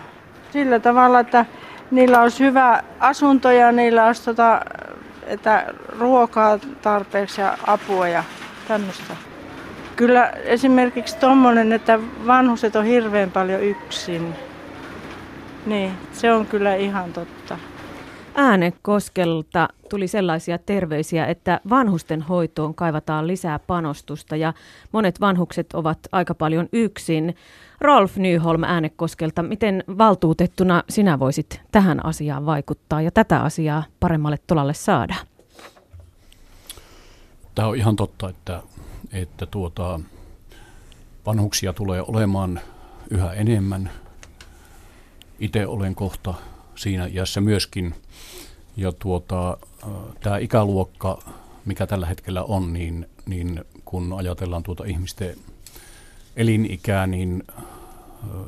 Sillä 0.53 0.81
tavalla, 0.81 1.21
että 1.21 1.47
niillä 1.91 2.23
olisi 2.23 2.45
hyvä 2.45 2.83
asunto 3.01 3.51
ja 3.51 3.73
niillä 3.73 4.07
olisi 4.07 4.25
tota, 4.25 4.61
että 5.27 5.67
ruokaa 5.99 6.59
tarpeeksi 6.83 7.41
ja 7.41 7.59
apua 7.67 8.09
ja 8.09 8.25
tämmöistä. 8.69 9.32
Kyllä 10.03 10.31
esimerkiksi 10.31 11.17
tuommoinen, 11.17 11.73
että 11.73 12.01
vanhuset 12.27 12.77
on 12.77 12.85
hirveän 12.85 13.31
paljon 13.31 13.63
yksin. 13.63 14.35
Niin, 15.67 15.93
se 16.13 16.33
on 16.33 16.47
kyllä 16.47 16.75
ihan 16.75 17.13
totta. 17.13 17.59
Äänekoskelta 18.35 19.69
tuli 19.91 20.09
sellaisia 20.09 20.59
terveisiä, 20.59 21.27
että 21.27 21.61
vanhusten 21.71 22.23
hoitoon 22.23 22.75
kaivataan 22.75 23.27
lisää 23.27 23.59
panostusta 23.59 24.37
ja 24.37 24.53
monet 24.93 25.21
vanhukset 25.21 25.73
ovat 25.73 25.99
aika 26.13 26.35
paljon 26.35 26.69
yksin. 26.73 27.37
Rolf 27.81 28.17
Nyholm 28.17 28.65
Äänekoskelta, 28.65 29.43
miten 29.43 29.85
valtuutettuna 29.99 30.83
sinä 30.89 31.19
voisit 31.19 31.61
tähän 31.73 32.07
asiaan 32.07 32.47
vaikuttaa 32.47 33.03
ja 33.03 33.11
tätä 33.11 33.41
asiaa 33.41 33.85
paremmalle 34.01 34.39
tolalle 34.47 34.75
saada? 34.75 35.15
Tämä 37.55 37.69
on 37.69 37.77
ihan 37.77 37.97
totta, 37.97 38.29
että 38.29 38.63
että 39.13 39.47
tuota, 39.47 40.01
vanhuksia 41.27 41.73
tulee 41.73 42.03
olemaan 42.03 42.61
yhä 43.11 43.33
enemmän. 43.33 43.91
Itse 45.39 45.67
olen 45.67 45.95
kohta 45.95 46.35
siinä 46.75 47.07
iässä 47.07 47.41
myöskin. 47.41 47.95
Ja 48.77 48.93
tuota, 48.93 49.57
tämä 50.21 50.39
ikäluokka, 50.39 51.23
mikä 51.65 51.87
tällä 51.87 52.07
hetkellä 52.07 52.45
on, 52.45 52.73
niin, 52.73 53.09
niin 53.27 53.65
kun 53.85 54.13
ajatellaan 54.13 54.63
tuota 54.63 54.85
ihmisten 54.85 55.37
elinikää, 56.37 57.07
niin 57.07 57.45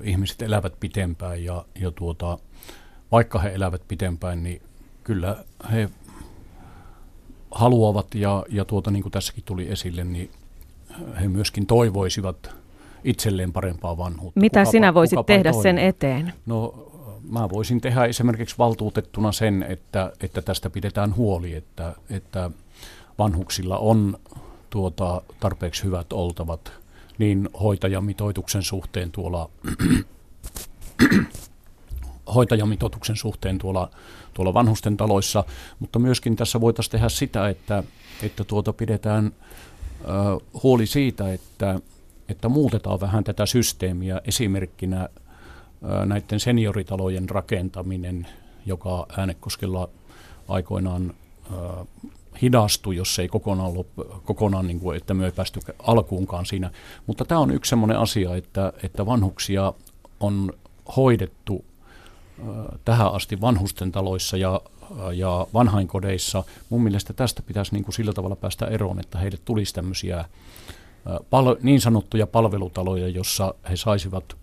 ihmiset 0.03 0.43
elävät 0.43 0.81
pitempään 0.81 1.45
ja, 1.45 1.65
ja 1.81 1.91
tuota, 1.91 2.39
vaikka 3.13 3.39
he 3.39 3.49
elävät 3.49 3.83
pitempään, 3.89 4.43
niin 4.43 4.63
kyllä 5.05 5.45
he 5.73 5.91
haluavat 7.51 8.15
ja, 8.15 8.45
ja 8.49 8.65
tuota, 8.65 8.91
niin 8.91 9.03
kuin 9.03 9.13
tässäkin 9.13 9.45
tuli 9.45 9.71
esille, 9.71 10.05
niin 10.05 10.31
he 11.21 11.29
myöskin 11.29 11.67
toivoisivat 11.67 12.55
itselleen 13.05 13.53
parempaa 13.53 13.97
vanhuutta. 13.97 14.41
Mitä 14.41 14.61
kukapa, 14.61 14.71
sinä 14.71 14.95
voisit 14.95 15.19
tehdä 15.27 15.53
toinen. 15.53 15.63
sen 15.63 15.79
eteen? 15.79 16.33
No 16.47 16.91
mä 17.31 17.49
voisin 17.51 17.81
tehdä 17.81 18.05
esimerkiksi 18.05 18.55
valtuutettuna 18.59 19.33
sen, 19.33 19.63
että, 19.63 20.13
että 20.21 20.43
tästä 20.43 20.71
pidetään 20.71 21.17
huoli, 21.17 21.55
että, 21.55 21.95
että 22.11 22.51
vanhuksilla 23.19 23.79
on 23.79 24.19
tuota, 24.71 25.23
tarpeeksi 25.41 25.85
hyvät 25.85 26.13
oltavat 26.13 26.73
niin 27.19 27.49
hoitajamitoituksen 27.63 28.63
suhteen 28.63 29.11
tuolla 29.11 29.51
hoitajamitoituksen 32.35 33.17
suhteen 33.17 33.59
tuolla, 33.59 33.91
tuolla 34.35 34.55
vanhusten 34.55 34.97
taloissa, 34.97 35.45
mutta 35.79 35.99
myöskin 35.99 36.37
tässä 36.37 36.61
voitaisiin 36.61 36.93
tehdä 36.93 37.09
sitä, 37.09 37.49
että, 37.49 37.83
että 38.23 38.45
tuota 38.45 38.73
pidetään 38.73 39.33
huoli 40.63 40.87
siitä, 40.87 41.33
että, 41.33 41.81
että 42.29 42.49
muutetaan 42.49 43.01
vähän 43.01 43.25
tätä 43.25 43.47
systeemiä 43.47 44.21
esimerkkinä 44.25 45.09
näiden 46.05 46.41
senioritalojen 46.41 47.31
rakentaminen, 47.31 48.27
joka 48.67 49.07
Äänekoskella 49.17 49.89
aikoinaan 50.49 51.15
hidastui, 52.43 52.97
jos 52.97 53.19
ei 53.19 53.29
kokonaan, 53.29 53.75
loppu, 53.75 54.05
kokonaan 54.25 54.67
niin 54.67 54.81
kuin, 54.81 54.97
että 54.97 55.15
me 55.15 55.25
ei 55.25 55.33
päästy 55.33 55.61
alkuunkaan 55.79 56.47
siinä. 56.47 56.71
Mutta 57.07 57.25
tämä 57.25 57.41
on 57.41 57.51
yksi 57.51 57.69
sellainen 57.69 57.99
asia, 57.99 58.37
että, 58.37 58.73
että 58.83 59.07
vanhuksia 59.07 59.73
on 60.21 60.53
hoidettu 60.97 61.65
tähän 62.85 63.13
asti 63.15 63.41
vanhusten 63.41 63.93
taloissa 63.93 64.37
ja, 64.37 64.61
ja 65.13 65.47
vanhainkodeissa. 65.55 66.45
Mun 66.71 66.83
mielestä 66.83 67.13
tästä 67.13 67.43
pitäisi 67.43 67.73
niin 67.73 67.85
kuin 67.85 67.95
sillä 67.95 68.13
tavalla 68.13 68.37
päästä 68.37 68.67
eroon, 68.67 69.01
että 69.01 69.19
heille 69.19 69.39
tulisi 69.45 69.75
tämmöisiä 69.75 70.25
niin 71.63 71.81
sanottuja 71.81 72.27
palvelutaloja, 72.27 73.09
jossa 73.09 73.55
he 73.71 73.77
saisivat 73.77 74.37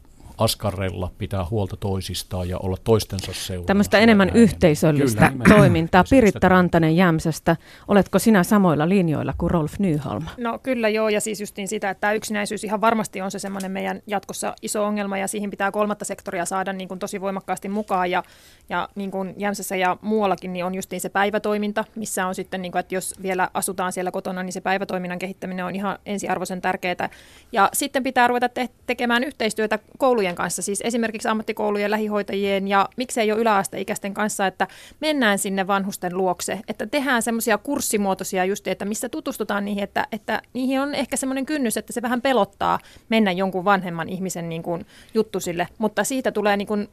askarrella, 0.44 1.12
pitää 1.18 1.46
huolta 1.50 1.78
toisistaan 1.78 2.50
ja 2.50 2.58
olla 2.58 2.78
toistensa 2.84 3.34
seurassa. 3.34 3.68
Tämmöistä 3.68 4.00
enemmän 4.00 4.28
näin. 4.28 4.38
yhteisöllistä 4.38 5.30
Kyllä, 5.30 5.56
toimintaa. 5.56 6.04
Piritta 6.10 6.50
Rantanen 6.50 6.96
Jämsästä, 6.96 7.56
oletko 7.88 8.20
sinä 8.20 8.44
samoilla 8.44 8.90
linjoilla 8.90 9.34
kuin 9.38 9.52
Rolf 9.52 9.80
Nyholm? 9.80 10.26
No 10.38 10.60
kyllä 10.64 10.90
joo, 10.90 11.10
ja 11.10 11.22
siis 11.22 11.40
justiin 11.40 11.68
sitä, 11.68 11.90
että 11.90 12.02
tämä 12.02 12.14
yksinäisyys 12.14 12.64
ihan 12.64 12.82
varmasti 12.82 13.22
on 13.22 13.32
se 13.32 13.40
semmoinen 13.40 13.72
meidän 13.72 14.02
jatkossa 14.08 14.56
iso 14.62 14.86
ongelma, 14.86 15.18
ja 15.18 15.28
siihen 15.28 15.50
pitää 15.50 15.72
kolmatta 15.72 16.06
sektoria 16.06 16.46
saada 16.46 16.74
niin 16.74 16.88
kuin 16.88 17.00
tosi 17.00 17.22
voimakkaasti 17.22 17.70
mukaan, 17.70 18.12
ja, 18.12 18.24
ja 18.70 18.90
niin 18.96 19.12
kuin 19.12 19.34
Jämsässä 19.38 19.76
ja 19.76 19.98
muuallakin 20.02 20.54
niin 20.54 20.66
on 20.66 20.76
justiin 20.76 21.02
se 21.02 21.10
päivätoiminta, 21.10 21.86
missä 21.96 22.28
on 22.28 22.36
sitten, 22.36 22.62
niin 22.62 22.72
kuin, 22.72 22.80
että 22.80 22.96
jos 22.96 23.16
vielä 23.22 23.50
asutaan 23.54 23.92
siellä 23.92 24.12
kotona, 24.12 24.44
niin 24.44 24.54
se 24.54 24.62
päivätoiminnan 24.62 25.20
kehittäminen 25.20 25.66
on 25.66 25.76
ihan 25.76 26.00
ensiarvoisen 26.06 26.62
tärkeää. 26.62 27.10
Ja 27.52 27.70
sitten 27.74 28.04
pitää 28.04 28.28
ruveta 28.28 28.50
te- 28.50 28.70
tekemään 28.86 29.24
yhteistyötä 29.24 29.80
koulujen 29.98 30.31
koulujen 30.32 30.36
kanssa, 30.36 30.62
siis 30.62 30.82
esimerkiksi 30.84 31.28
ammattikoulujen, 31.28 31.92
lähihoitajien 31.92 32.68
ja 32.68 32.90
miksei 32.98 33.28
jo 33.28 33.38
yläasteikäisten 33.38 34.14
kanssa, 34.14 34.48
että 34.48 34.68
mennään 35.00 35.40
sinne 35.40 35.68
vanhusten 35.68 36.18
luokse, 36.18 36.60
että 36.68 36.88
tehdään 36.88 37.22
semmoisia 37.22 37.58
kurssimuotoisia 37.58 38.46
just, 38.46 38.68
että 38.68 38.86
missä 38.86 39.10
tutustutaan 39.10 39.66
niihin, 39.66 39.84
että, 39.84 40.08
että 40.12 40.42
niihin 40.54 40.82
on 40.82 40.96
ehkä 40.96 41.18
semmoinen 41.18 41.46
kynnys, 41.46 41.78
että 41.78 41.94
se 41.94 42.02
vähän 42.02 42.22
pelottaa 42.22 42.80
mennä 43.10 43.32
jonkun 43.32 43.66
vanhemman 43.66 44.10
ihmisen 44.10 44.50
niin 44.50 44.64
kuin 44.64 44.86
juttusille, 45.14 45.68
mutta 45.78 46.04
siitä 46.04 46.32
tulee 46.32 46.58
niin 46.58 46.68
kuin 46.68 46.88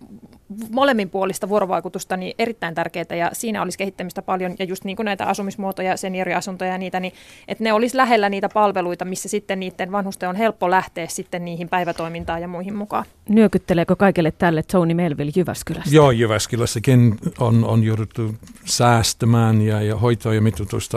molemminpuolista 0.70 1.48
vuorovaikutusta 1.48 2.16
niin 2.16 2.34
erittäin 2.38 2.74
tärkeää 2.74 3.16
ja 3.18 3.30
siinä 3.32 3.62
olisi 3.62 3.78
kehittämistä 3.78 4.22
paljon 4.22 4.54
ja 4.58 4.64
just 4.64 4.84
niin 4.84 4.96
kuin 4.96 5.04
näitä 5.04 5.26
asumismuotoja, 5.26 5.96
senioriasuntoja 5.96 6.72
ja 6.72 6.78
niitä, 6.78 7.00
niin 7.00 7.12
että 7.48 7.64
ne 7.64 7.72
olisi 7.72 7.96
lähellä 7.96 8.28
niitä 8.28 8.48
palveluita, 8.48 9.04
missä 9.04 9.28
sitten 9.28 9.60
niiden 9.60 9.92
vanhusten 9.92 10.28
on 10.28 10.36
helppo 10.36 10.70
lähteä 10.70 11.06
sitten 11.06 11.44
niihin 11.44 11.68
päivätoimintaan 11.68 12.42
ja 12.42 12.48
muihin 12.48 12.74
mukaan. 12.76 13.04
Nyökytteleekö 13.28 13.96
kaikille 13.96 14.30
tälle 14.30 14.62
Tony 14.62 14.94
Melville 14.94 15.32
Jyväskylässä? 15.36 15.94
Joo, 15.94 16.10
Jyväskylässäkin 16.10 17.16
on, 17.38 17.64
on 17.64 17.84
jouduttu 17.84 18.34
säästämään 18.64 19.62
ja, 19.62 19.82
ja 19.82 19.96
hoitajamitoitus 19.96 20.88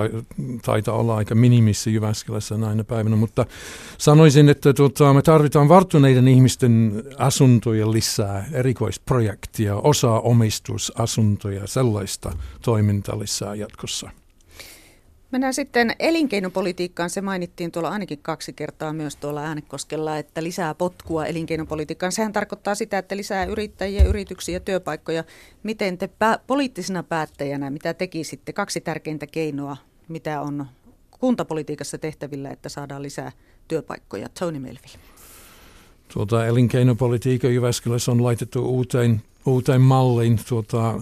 taitaa 0.65 0.95
olla 0.95 1.15
aika 1.15 1.35
minimissä 1.35 1.89
Jyväskylässä 1.89 2.57
näinä 2.57 2.83
päivänä, 2.83 3.15
mutta 3.15 3.45
sanoisin, 3.97 4.49
että 4.49 4.73
tuota, 4.73 5.13
me 5.13 5.21
tarvitaan 5.21 5.69
varttuneiden 5.69 6.27
ihmisten 6.27 7.03
asuntoja 7.17 7.91
lisää, 7.91 8.45
erikoisprojektia, 9.41 9.75
osa 9.75 10.19
omistusasuntoja, 10.19 11.67
sellaista 11.67 12.31
toimintaa 12.61 13.19
lisää 13.19 13.55
jatkossa. 13.55 14.09
Mennään 15.31 15.53
sitten 15.53 15.95
elinkeinopolitiikkaan. 15.99 17.09
Se 17.09 17.21
mainittiin 17.21 17.71
tuolla 17.71 17.89
ainakin 17.89 18.19
kaksi 18.21 18.53
kertaa 18.53 18.93
myös 18.93 19.15
tuolla 19.15 19.41
Äänekoskella, 19.41 20.17
että 20.17 20.43
lisää 20.43 20.75
potkua 20.75 21.25
elinkeinopolitiikkaan. 21.25 22.11
Sehän 22.11 22.33
tarkoittaa 22.33 22.75
sitä, 22.75 22.97
että 22.97 23.17
lisää 23.17 23.45
yrittäjiä, 23.45 24.03
yrityksiä, 24.03 24.59
työpaikkoja. 24.59 25.23
Miten 25.63 25.97
te 25.97 26.05
pä- 26.05 26.39
poliittisena 26.47 27.03
päättäjänä, 27.03 27.69
mitä 27.69 27.93
tekisitte? 27.93 28.53
Kaksi 28.53 28.81
tärkeintä 28.81 29.27
keinoa, 29.27 29.77
mitä 30.07 30.41
on 30.41 30.65
kuntapolitiikassa 31.19 31.97
tehtävillä, 31.97 32.49
että 32.49 32.69
saadaan 32.69 33.01
lisää 33.01 33.31
työpaikkoja. 33.67 34.29
Tony 34.39 34.59
Melville. 34.59 34.99
Tuota, 36.13 36.45
elinkeinopolitiikka 36.45 37.47
Jyväskylässä 37.47 38.11
on 38.11 38.23
laitettu 38.23 38.65
uuteen, 38.65 39.21
uuteen 39.45 39.81
malliin. 39.81 40.39
Tuota, 40.49 40.99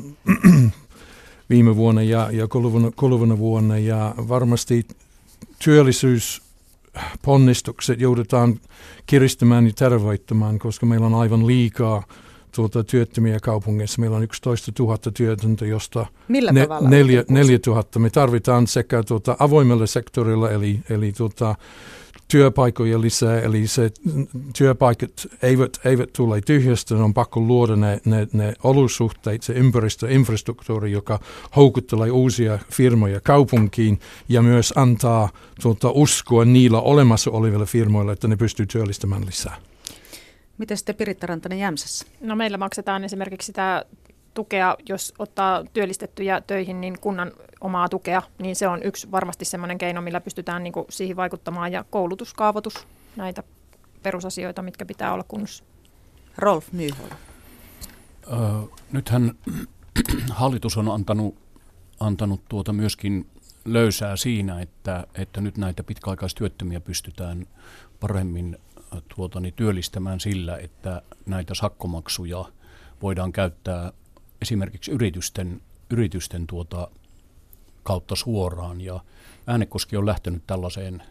viime 1.50 1.76
vuonna 1.76 2.04
ja, 2.04 2.30
ja 2.32 2.48
kuluvana, 2.48 2.92
kuluvana 2.96 3.38
vuonna 3.38 3.78
ja 3.78 4.16
varmasti 4.18 4.88
työllisyysponnistukset 5.64 8.02
joudutaan 8.02 8.60
kiristämään 9.06 9.68
ja 9.68 9.74
terveyttämään, 9.74 10.60
koska 10.60 10.86
meillä 10.86 11.06
on 11.06 11.16
aivan 11.16 11.48
liikaa 11.48 12.04
tuota, 12.56 12.84
työttömiä 12.84 13.40
kaupungeissa. 13.40 14.02
Meillä 14.02 14.18
on 14.18 14.24
11 14.24 14.72
000 14.80 14.98
työtöntä, 14.98 15.66
josta 15.66 16.06
Millä 16.28 16.52
ne, 16.52 16.68
neljä, 16.82 17.24
4 17.30 17.60
000. 17.68 17.84
Me 17.98 18.10
tarvitaan 18.10 18.68
sekä 18.68 19.04
tuota, 19.04 19.36
avoimella 19.40 19.86
sektorilla, 19.86 20.52
eli, 20.52 20.80
eli 20.90 21.12
tuota, 21.12 21.56
työpaikkoja 22.32 23.02
lisää, 23.02 23.40
eli 23.40 23.68
se 23.68 23.92
työpaikat 24.58 25.12
eivät, 25.42 25.80
eivät 25.86 26.14
tule 26.14 26.42
tyhjästä, 26.42 26.96
on 26.96 27.14
pakko 27.14 27.40
luoda 27.40 27.76
ne, 27.76 28.02
ne, 28.06 28.28
ne 28.34 28.54
olosuhteet, 28.64 29.44
se 29.44 29.54
ympäristö, 29.54 30.12
infrastruktuuri, 30.12 30.92
joka 30.92 31.20
houkuttelee 31.56 32.12
uusia 32.12 32.60
firmoja 32.72 33.22
kaupunkiin 33.22 34.00
ja 34.30 34.42
myös 34.42 34.74
antaa 34.76 35.30
tuota, 35.62 35.92
uskoa 35.92 36.46
niillä 36.46 36.82
olemassa 36.82 37.32
olevilla 37.32 37.66
firmoilla, 37.66 38.12
että 38.12 38.28
ne 38.28 38.36
pystyy 38.36 38.66
työllistämään 38.66 39.26
lisää. 39.26 39.56
Miten 40.58 40.78
sitten 40.78 40.96
Piritta 40.96 41.28
Rantanen 41.28 41.60
Jämsässä? 41.60 42.06
No 42.22 42.36
meillä 42.36 42.58
maksetaan 42.58 43.04
esimerkiksi 43.04 43.46
sitä 43.46 43.86
tukea, 44.40 44.78
jos 44.90 45.14
ottaa 45.20 45.64
työllistettyjä 45.74 46.42
töihin, 46.42 46.82
niin 46.82 47.00
kunnan 47.02 47.32
omaa 47.62 47.90
tukea, 47.90 48.22
niin 48.38 48.56
se 48.56 48.68
on 48.68 48.84
yksi 48.84 49.12
varmasti 49.12 49.46
sellainen 49.46 49.78
keino, 49.78 50.02
millä 50.02 50.22
pystytään 50.22 50.64
niin 50.64 50.74
kuin 50.74 50.86
siihen 50.90 51.16
vaikuttamaan. 51.16 51.72
Ja 51.72 51.86
koulutus, 51.90 52.34
kaavoitus, 52.34 52.88
näitä 53.16 53.44
perusasioita, 54.04 54.62
mitkä 54.62 54.86
pitää 54.86 55.14
olla 55.14 55.24
kunnossa. 55.28 55.64
Rolf 56.38 56.72
Nyholm. 56.72 57.12
Öö, 58.32 58.38
nythän 58.92 59.32
hallitus 60.42 60.78
on 60.78 60.90
antanut, 60.90 61.36
antanut 62.00 62.42
tuota 62.50 62.74
myöskin 62.74 63.28
löysää 63.66 64.16
siinä, 64.16 64.62
että, 64.62 65.08
että 65.16 65.42
nyt 65.42 65.58
näitä 65.58 65.84
pitkäaikaistyöttömiä 65.84 66.80
pystytään 66.80 67.48
paremmin 68.00 68.58
tuota, 69.16 69.40
niin 69.40 69.54
työllistämään 69.54 70.20
sillä, 70.20 70.58
että 70.58 71.02
näitä 71.26 71.54
sakkomaksuja 71.54 72.46
voidaan 73.02 73.32
käyttää 73.32 73.92
esimerkiksi 74.42 74.92
yritysten, 74.92 75.62
yritysten 75.90 76.48
tuota, 76.48 76.88
kautta 77.84 78.16
suoraan. 78.16 78.82
Ja 78.82 79.00
Äänekoski 79.48 79.98
on 79.98 80.06
lähtenyt 80.06 80.44
tällaiseen, 80.48 81.04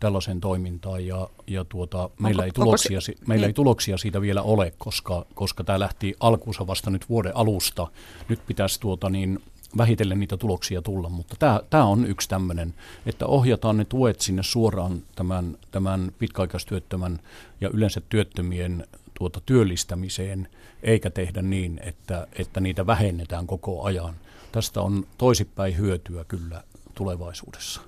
tällaiseen 0.00 0.40
toimintaan 0.40 1.06
ja, 1.06 1.28
ja 1.46 1.64
tuota, 1.64 2.10
meillä, 2.18 2.40
onko, 2.40 2.44
ei 2.44 2.50
tuloksia, 2.52 3.00
se, 3.00 3.14
meillä 3.26 3.44
niin. 3.44 3.50
ei 3.50 3.54
tuloksia 3.54 3.98
siitä 3.98 4.20
vielä 4.20 4.42
ole, 4.42 4.72
koska, 4.78 5.26
koska 5.34 5.64
tämä 5.64 5.80
lähti 5.80 6.14
alkuunsa 6.20 6.66
vasta 6.66 6.90
nyt 6.90 7.08
vuoden 7.08 7.36
alusta. 7.36 7.86
Nyt 8.28 8.46
pitäisi 8.46 8.80
tuota, 8.80 9.10
niin, 9.10 9.38
vähitellen 9.76 10.20
niitä 10.20 10.36
tuloksia 10.36 10.82
tulla, 10.82 11.08
mutta 11.08 11.36
tämä, 11.38 11.60
tämä 11.70 11.84
on 11.84 12.06
yksi 12.06 12.28
tämmöinen, 12.28 12.74
että 13.06 13.26
ohjataan 13.26 13.76
ne 13.76 13.84
tuet 13.84 14.20
sinne 14.20 14.42
suoraan 14.42 15.02
tämän, 15.14 15.58
tämän 15.70 16.12
pitkäaikaistyöttömän 16.18 17.20
ja 17.60 17.70
yleensä 17.72 18.00
työttömien 18.08 18.86
tuota 19.18 19.40
työllistämiseen, 19.46 20.48
eikä 20.82 21.10
tehdä 21.10 21.42
niin, 21.42 21.80
että, 21.82 22.26
että 22.38 22.60
niitä 22.60 22.86
vähennetään 22.86 23.46
koko 23.46 23.82
ajan. 23.82 24.14
Tästä 24.52 24.80
on 24.80 25.06
toisipäin 25.18 25.78
hyötyä 25.78 26.24
kyllä 26.24 26.62
tulevaisuudessa. 26.94 27.80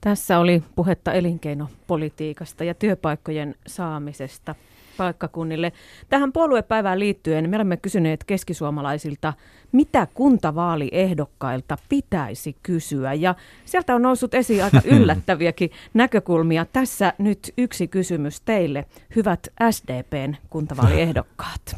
Tässä 0.00 0.38
oli 0.38 0.62
puhetta 0.76 1.12
elinkeinopolitiikasta 1.12 2.64
ja 2.64 2.74
työpaikkojen 2.74 3.54
saamisesta 3.66 4.54
paikkakunnille. 5.00 5.72
Tähän 6.08 6.32
puoluepäivään 6.32 6.98
liittyen 6.98 7.50
me 7.50 7.56
olemme 7.56 7.76
kysyneet 7.76 8.24
keskisuomalaisilta, 8.24 9.32
mitä 9.72 10.06
kuntavaaliehdokkailta 10.14 11.78
pitäisi 11.88 12.56
kysyä. 12.62 13.14
Ja 13.14 13.34
sieltä 13.64 13.94
on 13.94 14.02
noussut 14.02 14.34
esiin 14.34 14.64
aika 14.64 14.80
yllättäviäkin 14.96 15.70
näkökulmia. 15.94 16.66
Tässä 16.72 17.12
nyt 17.18 17.52
yksi 17.58 17.88
kysymys 17.88 18.40
teille, 18.40 18.84
hyvät 19.16 19.48
SDPn 19.70 20.34
kuntavaaliehdokkaat. 20.50 21.76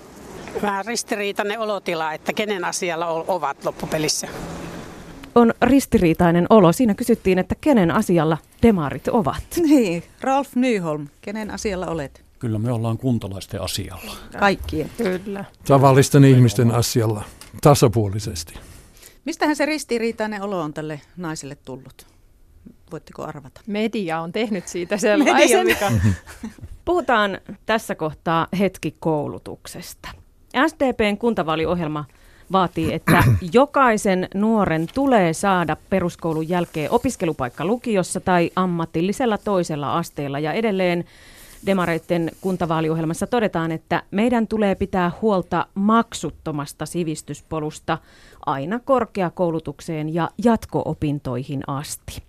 Vähän 0.62 0.84
ristiriitainen 0.84 1.58
olotila, 1.60 2.12
että 2.12 2.32
kenen 2.32 2.64
asialla 2.64 3.06
ovat 3.06 3.64
loppupelissä 3.64 4.28
on 5.36 5.54
ristiriitainen 5.62 6.46
olo. 6.50 6.72
Siinä 6.72 6.94
kysyttiin, 6.94 7.38
että 7.38 7.54
kenen 7.60 7.90
asialla 7.90 8.38
demarit 8.62 9.08
ovat. 9.08 9.42
Niin, 9.56 10.02
Ralf 10.20 10.54
Nyholm, 10.54 11.08
kenen 11.20 11.50
asialla 11.50 11.86
olet? 11.86 12.25
Kyllä 12.38 12.58
me 12.58 12.72
ollaan 12.72 12.98
kuntalaisten 12.98 13.62
asialla. 13.62 14.12
Kaikkien. 14.38 14.90
Kyllä. 14.96 15.44
Tavallisten 15.66 16.24
ihmisten 16.24 16.70
asialla, 16.70 17.24
tasapuolisesti. 17.62 18.54
Mistähän 19.24 19.56
se 19.56 19.66
ristiriitainen 19.66 20.42
olo 20.42 20.60
on 20.60 20.74
tälle 20.74 21.00
naiselle 21.16 21.56
tullut? 21.64 22.06
Voitteko 22.92 23.24
arvata? 23.24 23.60
Media 23.66 24.20
on 24.20 24.32
tehnyt 24.32 24.68
siitä 24.68 24.96
sellaisen. 24.96 25.66
Media, 25.66 25.90
Puhutaan 26.84 27.38
tässä 27.66 27.94
kohtaa 27.94 28.46
hetki 28.58 28.96
koulutuksesta. 29.00 30.08
SDPn 30.66 31.18
kuntavaaliohjelma 31.18 32.04
vaatii, 32.52 32.92
että 32.94 33.24
jokaisen 33.52 34.28
nuoren 34.34 34.86
tulee 34.94 35.32
saada 35.32 35.76
peruskoulun 35.90 36.48
jälkeen 36.48 36.90
opiskelupaikka 36.90 37.64
lukiossa 37.64 38.20
tai 38.20 38.50
ammatillisella 38.56 39.38
toisella 39.38 39.98
asteella. 39.98 40.38
Ja 40.38 40.52
edelleen 40.52 41.04
Demareiden 41.66 42.30
kuntavaaliohjelmassa 42.40 43.26
todetaan, 43.26 43.72
että 43.72 44.02
meidän 44.10 44.48
tulee 44.48 44.74
pitää 44.74 45.12
huolta 45.22 45.66
maksuttomasta 45.74 46.86
sivistyspolusta 46.86 47.98
aina 48.46 48.78
korkeakoulutukseen 48.78 50.14
ja 50.14 50.30
jatko-opintoihin 50.44 51.62
asti. 51.66 52.22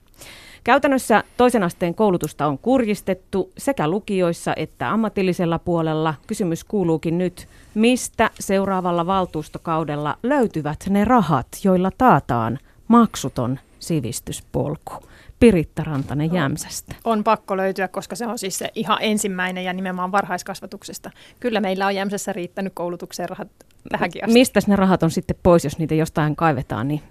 Käytännössä 0.64 1.24
toisen 1.38 1.64
asteen 1.64 1.96
koulutusta 1.96 2.48
on 2.48 2.58
kurjistettu 2.58 3.52
sekä 3.58 3.88
lukioissa 3.88 4.54
että 4.56 4.92
ammatillisella 4.92 5.60
puolella. 5.60 6.14
Kysymys 6.28 6.64
kuuluukin 6.64 7.18
nyt, 7.18 7.48
mistä 7.74 8.30
seuraavalla 8.40 9.06
valtuustokaudella 9.06 10.18
löytyvät 10.24 10.80
ne 10.90 11.06
rahat, 11.06 11.48
joilla 11.64 11.92
taataan 11.98 12.60
maksuton 12.88 13.60
sivistyspolku? 13.80 14.94
Piritta 15.40 15.84
Rantanen 15.84 16.34
Jämsästä. 16.34 16.96
On 17.04 17.24
pakko 17.24 17.58
löytyä, 17.58 17.88
koska 17.88 18.16
se 18.16 18.28
on 18.28 18.38
siis 18.38 18.58
se 18.58 18.72
ihan 18.76 18.98
ensimmäinen 19.02 19.64
ja 19.64 19.74
nimenomaan 19.74 20.12
varhaiskasvatuksesta. 20.12 21.12
Kyllä 21.40 21.60
meillä 21.60 21.86
on 21.86 21.96
Jämsässä 21.96 22.34
riittänyt 22.34 22.74
koulutukseen 22.76 23.30
rahat 23.30 23.48
tähänkin 23.92 24.24
asti. 24.24 24.34
Mistä 24.34 24.60
ne 24.68 24.76
rahat 24.76 25.04
on 25.04 25.12
sitten 25.12 25.36
pois, 25.44 25.64
jos 25.64 25.78
niitä 25.78 25.96
jostain 25.96 26.36
kaivetaan, 26.36 26.88
niin 26.88 27.02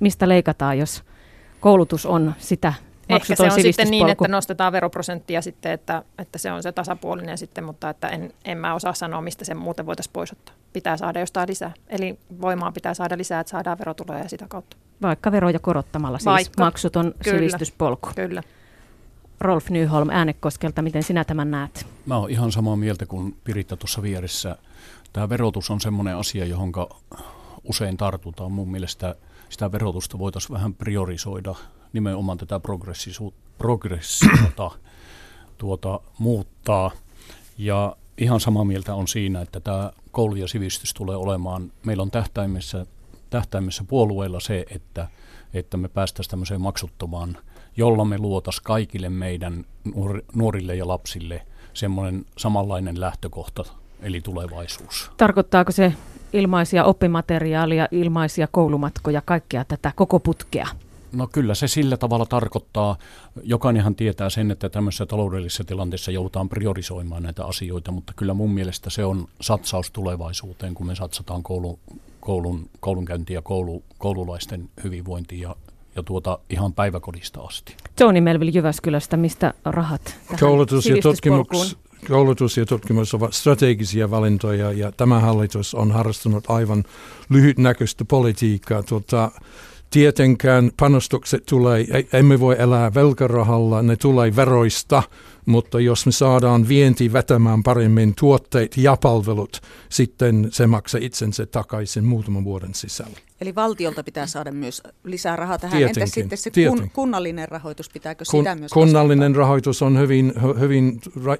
mistä 0.00 0.28
leikataan, 0.28 0.78
jos 0.78 1.02
koulutus 1.60 2.06
on 2.06 2.34
sitä 2.38 2.72
Ehkä 3.08 3.36
se 3.36 3.42
on 3.42 3.60
sitten 3.60 3.90
niin, 3.90 4.08
että 4.08 4.28
nostetaan 4.28 4.72
veroprosenttia 4.72 5.42
sitten, 5.42 5.72
että, 5.72 6.02
että 6.18 6.38
se 6.38 6.52
on 6.52 6.62
se 6.62 6.72
tasapuolinen 6.72 7.38
sitten, 7.38 7.64
mutta 7.64 7.90
että 7.90 8.08
en, 8.08 8.32
en 8.44 8.58
mä 8.58 8.74
osaa 8.74 8.94
sanoa, 8.94 9.20
mistä 9.20 9.44
se 9.44 9.54
muuten 9.54 9.86
voitaisiin 9.86 10.12
poisottaa. 10.12 10.54
Pitää 10.72 10.96
saada 10.96 11.20
jostain 11.20 11.48
lisää. 11.48 11.72
Eli 11.88 12.18
voimaa 12.40 12.72
pitää 12.72 12.94
saada 12.94 13.18
lisää, 13.18 13.40
että 13.40 13.50
saadaan 13.50 13.78
verotuloja 13.78 14.28
sitä 14.28 14.46
kautta. 14.48 14.76
Vaikka 15.02 15.32
veroja 15.32 15.58
korottamalla, 15.58 16.18
siis 16.18 16.26
Vaikka. 16.26 16.64
maksuton 16.64 17.14
Kyllä. 17.24 17.38
sivistyspolku. 17.38 18.08
Kyllä. 18.16 18.42
Rolf 19.40 19.70
Nyholm 19.70 20.10
Äänekoskelta, 20.10 20.82
miten 20.82 21.02
sinä 21.02 21.24
tämän 21.24 21.50
näet? 21.50 21.86
Mä 22.06 22.16
oon 22.16 22.30
ihan 22.30 22.52
samaa 22.52 22.76
mieltä 22.76 23.06
kuin 23.06 23.36
Piritta 23.44 23.76
tuossa 23.76 24.02
vieressä. 24.02 24.56
Tämä 25.12 25.28
verotus 25.28 25.70
on 25.70 25.80
semmoinen 25.80 26.16
asia, 26.16 26.44
johon 26.44 26.72
usein 27.64 27.96
tartutaan. 27.96 28.52
Mun 28.52 28.70
mielestä 28.70 29.14
sitä 29.48 29.72
verotusta 29.72 30.18
voitaisiin 30.18 30.54
vähän 30.54 30.74
priorisoida 30.74 31.54
nimenomaan 31.92 32.38
tätä 32.38 32.60
progressiota 32.60 34.70
tuota, 35.58 36.00
muuttaa. 36.18 36.90
Ja 37.58 37.96
ihan 38.18 38.40
samaa 38.40 38.64
mieltä 38.64 38.94
on 38.94 39.08
siinä, 39.08 39.40
että 39.40 39.60
tämä 39.60 39.92
koulu 40.10 40.34
ja 40.34 40.48
sivistys 40.48 40.94
tulee 40.94 41.16
olemaan, 41.16 41.72
meillä 41.84 42.02
on 42.02 42.10
tähtäimessä, 42.10 42.86
tähtäimessä 43.30 43.84
puolueilla 43.88 44.40
se, 44.40 44.66
että, 44.70 45.08
että 45.54 45.76
me 45.76 45.88
päästäisiin 45.88 46.30
tämmöiseen 46.30 46.60
maksuttomaan, 46.60 47.36
jolla 47.76 48.04
me 48.04 48.18
luotaisiin 48.18 48.64
kaikille 48.64 49.08
meidän 49.08 49.64
nuorille 50.34 50.76
ja 50.76 50.88
lapsille 50.88 51.46
semmoinen 51.74 52.26
samanlainen 52.38 53.00
lähtökohta, 53.00 53.64
eli 54.02 54.20
tulevaisuus. 54.20 55.10
Tarkoittaako 55.16 55.72
se 55.72 55.92
ilmaisia 56.32 56.84
oppimateriaalia, 56.84 57.88
ilmaisia 57.90 58.48
koulumatkoja, 58.50 59.22
kaikkea 59.24 59.64
tätä 59.64 59.92
koko 59.96 60.20
putkea? 60.20 60.66
No 61.12 61.26
kyllä 61.26 61.54
se 61.54 61.68
sillä 61.68 61.96
tavalla 61.96 62.26
tarkoittaa, 62.26 62.96
jokainenhan 63.42 63.94
tietää 63.94 64.30
sen, 64.30 64.50
että 64.50 64.68
tämmöisessä 64.68 65.06
taloudellisessa 65.06 65.64
tilanteessa 65.64 66.10
joudutaan 66.10 66.48
priorisoimaan 66.48 67.22
näitä 67.22 67.44
asioita, 67.44 67.92
mutta 67.92 68.12
kyllä 68.16 68.34
mun 68.34 68.50
mielestä 68.50 68.90
se 68.90 69.04
on 69.04 69.28
satsaus 69.40 69.90
tulevaisuuteen, 69.90 70.74
kun 70.74 70.86
me 70.86 70.94
satsataan 70.94 71.42
koulu, 71.42 71.78
koulun, 72.20 72.70
koulunkäyntiin 72.80 73.34
ja 73.34 73.42
koulu, 73.42 73.84
koululaisten 73.98 74.70
hyvinvointiin 74.84 75.40
ja, 75.40 75.56
ja 75.96 76.02
tuota 76.02 76.38
ihan 76.50 76.72
päiväkodista 76.72 77.40
asti. 77.40 77.76
Tony 77.96 78.20
Melville 78.20 78.52
Jyväskylästä, 78.54 79.16
mistä 79.16 79.54
rahat 79.64 80.16
Koulutus 80.40 80.86
ja 80.86 80.96
tutkimus, 81.02 81.78
koulutus 82.08 82.56
ja 82.56 82.66
tutkimus 82.66 83.14
ovat 83.14 83.32
strategisia 83.32 84.10
valintoja 84.10 84.72
ja 84.72 84.92
tämä 84.92 85.20
hallitus 85.20 85.74
on 85.74 85.92
harrastanut 85.92 86.44
aivan 86.48 86.84
lyhytnäköistä 87.28 88.04
politiikkaa. 88.04 88.82
Tuota, 88.82 89.30
Tietenkään 89.90 90.70
panostukset 90.76 91.46
tulee, 91.46 91.86
emme 92.12 92.40
voi 92.40 92.56
elää 92.58 92.94
velkarahalla, 92.94 93.82
ne 93.82 93.96
tulee 93.96 94.36
veroista, 94.36 95.02
mutta 95.46 95.80
jos 95.80 96.06
me 96.06 96.12
saadaan 96.12 96.68
vienti 96.68 97.12
vetämään 97.12 97.62
paremmin 97.62 98.14
tuotteet 98.20 98.76
ja 98.76 98.96
palvelut, 99.02 99.60
sitten 99.88 100.48
se 100.52 100.66
maksaa 100.66 101.00
itsensä 101.04 101.46
takaisin 101.46 102.04
muutaman 102.04 102.44
vuoden 102.44 102.74
sisällä. 102.74 103.16
Eli 103.40 103.54
valtiolta 103.54 104.04
pitää 104.04 104.26
saada 104.26 104.52
myös 104.52 104.82
lisää 105.04 105.36
rahaa 105.36 105.58
tähän. 105.58 105.78
Tietenkin, 105.78 106.22
Entä 106.22 106.36
sitten 106.36 106.38
se 106.38 106.68
kun, 106.68 106.90
kunnallinen 106.92 107.48
rahoitus, 107.48 107.88
pitääkö 107.88 108.24
Kun, 108.30 108.40
sitä 108.40 108.54
myös 108.54 108.72
Kunnallinen 108.72 109.32
kasvattaa? 109.32 109.40
rahoitus 109.40 109.82
on 109.82 109.98
hyvin, 109.98 110.32
hyvin, 110.60 111.00
ra, 111.24 111.36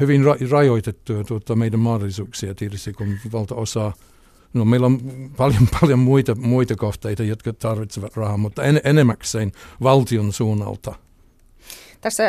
hyvin 0.00 0.24
ra, 0.24 0.36
rajoitettu 0.50 1.24
tuota, 1.24 1.56
meidän 1.56 1.80
mahdollisuuksia 1.80 2.54
tietysti, 2.54 2.92
kun 2.92 3.16
valtaosa 3.32 3.92
No, 4.54 4.64
meillä 4.64 4.86
on 4.86 5.00
paljon, 5.36 5.68
paljon 5.80 5.98
muita, 5.98 6.34
muita 6.34 6.76
kohteita, 6.76 7.22
jotka 7.22 7.52
tarvitsevat 7.52 8.16
rahaa, 8.16 8.36
mutta 8.36 8.62
en, 8.62 8.80
enemmäkseen 8.84 9.52
valtion 9.82 10.32
suunnalta. 10.32 10.94
Tässä 12.00 12.24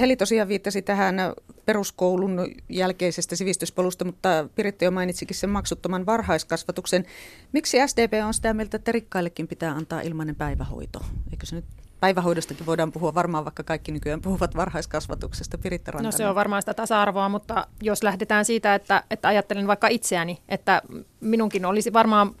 Heli 0.00 0.16
tosiaan 0.16 0.48
viittasi 0.48 0.82
tähän 0.82 1.16
peruskoulun 1.64 2.46
jälkeisestä 2.68 3.36
sivistyspolusta, 3.36 4.04
mutta 4.04 4.48
Piritta 4.54 4.84
jo 4.84 4.90
mainitsikin 4.90 5.36
sen 5.36 5.50
maksuttoman 5.50 6.06
varhaiskasvatuksen. 6.06 7.04
Miksi 7.52 7.78
SDP 7.86 8.12
on 8.26 8.34
sitä 8.34 8.54
mieltä, 8.54 8.76
että 8.76 8.92
rikkaillekin 8.92 9.48
pitää 9.48 9.72
antaa 9.72 10.00
ilmainen 10.00 10.36
päivähoito? 10.36 11.00
Eikö 11.30 11.46
se 11.46 11.56
nyt 11.56 11.64
päivähoidostakin 12.02 12.66
voidaan 12.66 12.92
puhua, 12.92 13.14
varmaan 13.14 13.44
vaikka 13.44 13.62
kaikki 13.62 13.92
nykyään 13.92 14.20
puhuvat 14.20 14.56
varhaiskasvatuksesta. 14.56 15.58
Piritta 15.58 15.90
Rantanen. 15.90 16.12
No 16.12 16.16
se 16.16 16.26
on 16.26 16.34
varmaan 16.34 16.62
sitä 16.62 16.74
tasa-arvoa, 16.74 17.28
mutta 17.28 17.66
jos 17.82 18.02
lähdetään 18.02 18.44
siitä, 18.44 18.74
että, 18.74 19.02
että 19.10 19.28
ajattelen 19.28 19.66
vaikka 19.66 19.88
itseäni, 19.88 20.38
että 20.48 20.82
minunkin 21.20 21.64
olisi 21.64 21.92
varmaan 21.92 22.34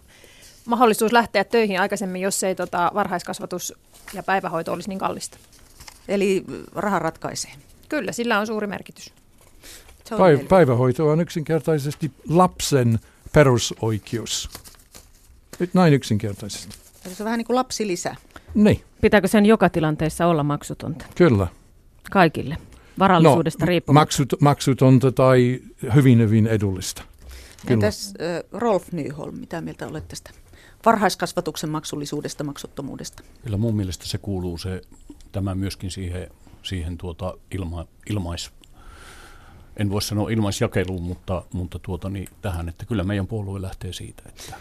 mahdollisuus 0.64 1.12
lähteä 1.12 1.44
töihin 1.44 1.80
aikaisemmin, 1.80 2.22
jos 2.22 2.42
ei 2.42 2.54
tota, 2.54 2.90
varhaiskasvatus 2.94 3.74
ja 4.12 4.22
päivähoito 4.22 4.72
olisi 4.72 4.88
niin 4.88 4.98
kallista. 4.98 5.38
Eli 6.08 6.44
raha 6.74 6.98
ratkaisee. 6.98 7.52
Kyllä, 7.88 8.12
sillä 8.12 8.38
on 8.38 8.46
suuri 8.46 8.66
merkitys. 8.66 9.12
Päiv- 10.10 10.46
päivähoito 10.48 11.08
on 11.08 11.20
yksinkertaisesti 11.20 12.10
lapsen 12.28 12.98
perusoikeus. 13.32 14.50
Nyt 15.58 15.74
näin 15.74 15.94
yksinkertaisesti. 15.94 16.76
Eli 17.06 17.14
se 17.14 17.22
on 17.22 17.24
vähän 17.24 17.38
niin 17.38 17.46
kuin 17.46 17.56
lapsilisä. 17.56 18.16
Niin. 18.54 18.80
Pitääkö 19.00 19.28
sen 19.28 19.46
joka 19.46 19.68
tilanteessa 19.68 20.26
olla 20.26 20.42
maksutonta? 20.42 21.04
Kyllä. 21.14 21.46
Kaikille? 22.10 22.56
Varallisuudesta 22.98 23.64
no, 23.64 23.68
riippumatta? 23.68 24.00
Maksut, 24.00 24.34
maksutonta 24.40 25.12
tai 25.12 25.60
hyvin 25.94 26.18
hyvin 26.18 26.46
edullista. 26.46 27.02
Kyllä. 27.02 27.74
Entäs 27.74 28.14
äh, 28.20 28.60
Rolf 28.60 28.92
Nyholm, 28.92 29.34
mitä 29.34 29.60
mieltä 29.60 29.86
olet 29.86 30.08
tästä 30.08 30.30
varhaiskasvatuksen 30.86 31.70
maksullisuudesta, 31.70 32.44
maksuttomuudesta? 32.44 33.22
Kyllä 33.44 33.56
mun 33.56 33.76
mielestä 33.76 34.06
se 34.06 34.18
kuuluu 34.18 34.58
se, 34.58 34.82
tämä 35.32 35.54
myöskin 35.54 35.90
siihen, 35.90 36.30
siihen 36.62 36.98
tuota 36.98 37.34
ilma, 37.50 37.86
ilmais, 38.10 38.50
en 39.76 39.90
voi 39.90 40.02
sanoa 40.02 40.30
ilmaisjakeluun, 40.30 41.02
mutta, 41.02 41.42
mutta 41.52 41.78
tuota, 41.78 42.08
niin 42.08 42.28
tähän, 42.42 42.68
että 42.68 42.86
kyllä 42.86 43.04
meidän 43.04 43.26
puolue 43.26 43.62
lähtee 43.62 43.92
siitä, 43.92 44.22
että 44.26 44.54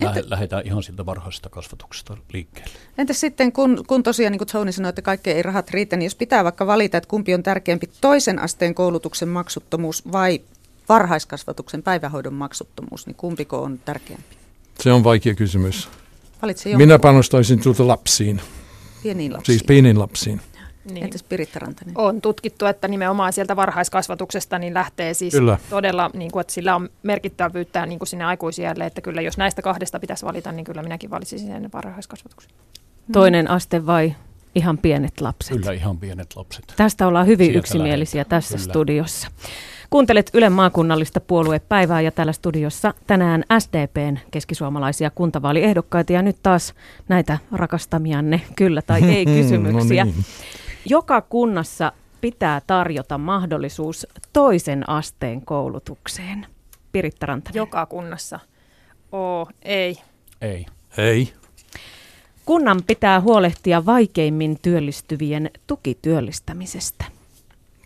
Entä, 0.00 0.30
lähdetään 0.30 0.66
ihan 0.66 0.82
siltä 0.82 1.06
varhaisesta 1.06 1.48
kasvatuksesta 1.48 2.16
liikkeelle. 2.32 2.72
Entäs 2.98 3.20
sitten, 3.20 3.52
kun, 3.52 3.84
kun 3.86 4.02
tosiaan, 4.02 4.32
niin 4.32 4.38
kuin 4.38 4.48
Tony 4.48 4.72
sanoi, 4.72 4.88
että 4.88 5.02
kaikkeen 5.02 5.36
ei 5.36 5.42
rahat 5.42 5.70
riitä, 5.70 5.96
niin 5.96 6.06
jos 6.06 6.14
pitää 6.14 6.44
vaikka 6.44 6.66
valita, 6.66 6.98
että 6.98 7.08
kumpi 7.08 7.34
on 7.34 7.42
tärkeämpi, 7.42 7.90
toisen 8.00 8.38
asteen 8.38 8.74
koulutuksen 8.74 9.28
maksuttomuus 9.28 10.12
vai 10.12 10.40
varhaiskasvatuksen 10.88 11.82
päivähoidon 11.82 12.34
maksuttomuus, 12.34 13.06
niin 13.06 13.16
kumpiko 13.16 13.62
on 13.62 13.78
tärkeämpi? 13.84 14.36
Se 14.80 14.92
on 14.92 15.04
vaikea 15.04 15.34
kysymys. 15.34 15.88
Minä 16.76 16.98
panostaisin 16.98 17.60
tuota 17.60 17.86
lapsiin. 17.86 18.40
Pieniin 19.02 19.32
lapsiin. 19.32 19.58
Siis 19.58 19.64
pieniin 19.66 19.98
lapsiin. 19.98 20.40
Niin. 20.92 21.04
Entäs 21.04 21.22
Piritta 21.22 21.58
Rantanen? 21.58 21.94
On 21.98 22.20
tutkittu, 22.20 22.66
että 22.66 22.88
nimenomaan 22.88 23.32
sieltä 23.32 23.56
varhaiskasvatuksesta 23.56 24.58
niin 24.58 24.74
lähtee 24.74 25.14
siis 25.14 25.34
kyllä. 25.34 25.58
todella, 25.70 26.10
niin 26.14 26.30
kuin, 26.30 26.40
että 26.40 26.52
sillä 26.52 26.76
on 26.76 26.88
merkittävyyttä 27.02 27.86
niin 27.86 27.98
kuin 27.98 28.08
sinne 28.08 28.24
aikuisiälle, 28.24 28.86
että 28.86 29.00
kyllä 29.00 29.20
jos 29.22 29.38
näistä 29.38 29.62
kahdesta 29.62 30.00
pitäisi 30.00 30.26
valita, 30.26 30.52
niin 30.52 30.64
kyllä 30.64 30.82
minäkin 30.82 31.10
valitsisin 31.10 31.48
sen 31.48 31.70
varhaiskasvatuksen. 31.74 32.50
Toinen 33.12 33.50
aste 33.50 33.86
vai 33.86 34.14
ihan 34.54 34.78
pienet 34.78 35.20
lapset? 35.20 35.56
Kyllä 35.56 35.72
ihan 35.72 35.98
pienet 35.98 36.36
lapset. 36.36 36.72
Tästä 36.76 37.06
ollaan 37.06 37.26
hyvin 37.26 37.46
Sieltä 37.46 37.58
yksimielisiä 37.58 38.18
lähdetään. 38.18 38.42
tässä 38.42 38.58
kyllä. 38.58 38.72
studiossa. 38.72 39.28
Kuuntelet 39.90 40.30
Ylen 40.34 40.52
maakunnallista 40.52 41.20
puoluepäivää 41.20 42.00
ja 42.00 42.10
täällä 42.10 42.32
studiossa 42.32 42.94
tänään 43.06 43.44
SDPn 43.58 44.18
keskisuomalaisia 44.30 45.10
kuntavaaliehdokkaita 45.10 46.12
ja 46.12 46.22
nyt 46.22 46.36
taas 46.42 46.74
näitä 47.08 47.38
rakastamianne 47.52 48.40
kyllä 48.56 48.82
tai 48.82 49.04
ei 49.04 49.24
kysymyksiä. 49.42 50.04
no 50.04 50.10
niin. 50.10 50.24
Joka 50.84 51.20
kunnassa 51.20 51.92
pitää 52.20 52.60
tarjota 52.66 53.18
mahdollisuus 53.18 54.06
toisen 54.32 54.88
asteen 54.88 55.44
koulutukseen. 55.44 56.46
Piritta 56.92 57.26
Rantanen. 57.26 57.56
Joka 57.56 57.86
kunnassa. 57.86 58.40
Oo, 59.12 59.46
ei. 59.62 59.96
Ei. 60.40 60.66
Ei. 60.98 61.32
Kunnan 62.44 62.82
pitää 62.86 63.20
huolehtia 63.20 63.86
vaikeimmin 63.86 64.58
työllistyvien 64.62 65.50
tukityöllistämisestä. 65.66 67.04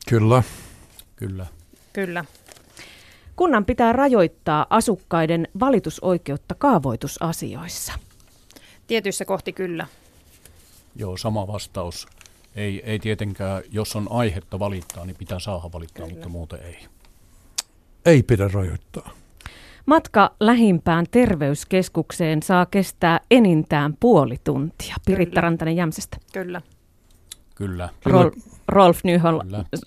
Kyllä. 0.09 0.43
Kyllä. 1.17 1.47
Kyllä. 1.93 2.25
Kunnan 3.37 3.65
pitää 3.65 3.93
rajoittaa 3.93 4.67
asukkaiden 4.71 5.49
valitusoikeutta 5.61 6.55
kaavoitusasioissa. 6.55 7.93
Tietyissä 8.87 9.25
kohti 9.25 9.53
kyllä. 9.53 9.87
Joo, 10.97 11.17
sama 11.17 11.47
vastaus. 11.47 12.07
Ei, 12.57 12.83
ei 12.85 12.99
tietenkään, 12.99 13.63
jos 13.71 13.97
on 13.97 14.07
aihetta 14.11 14.59
valittaa, 14.59 15.07
niin 15.07 15.17
pitää 15.17 15.39
saada 15.39 15.71
valittaa, 15.73 16.07
kyllä. 16.07 16.15
mutta 16.15 16.29
muuten 16.29 16.59
ei. 16.63 16.79
Ei 18.07 18.23
pidä 18.23 18.49
rajoittaa. 18.53 19.11
Matka 19.87 20.35
lähimpään 20.41 21.07
terveyskeskukseen 21.11 22.43
saa 22.43 22.67
kestää 22.67 23.21
enintään 23.31 23.97
puoli 24.01 24.37
tuntia. 24.45 24.95
Piritta 25.07 25.31
Kyllä. 25.31 25.41
Rantanen 25.41 25.77
Jämsästä. 25.77 26.17
Kyllä. 26.33 26.63
Kyllä. 27.55 27.89
Rol- 28.09 28.41
Rolf 28.69 29.01
Nyhol 29.05 29.41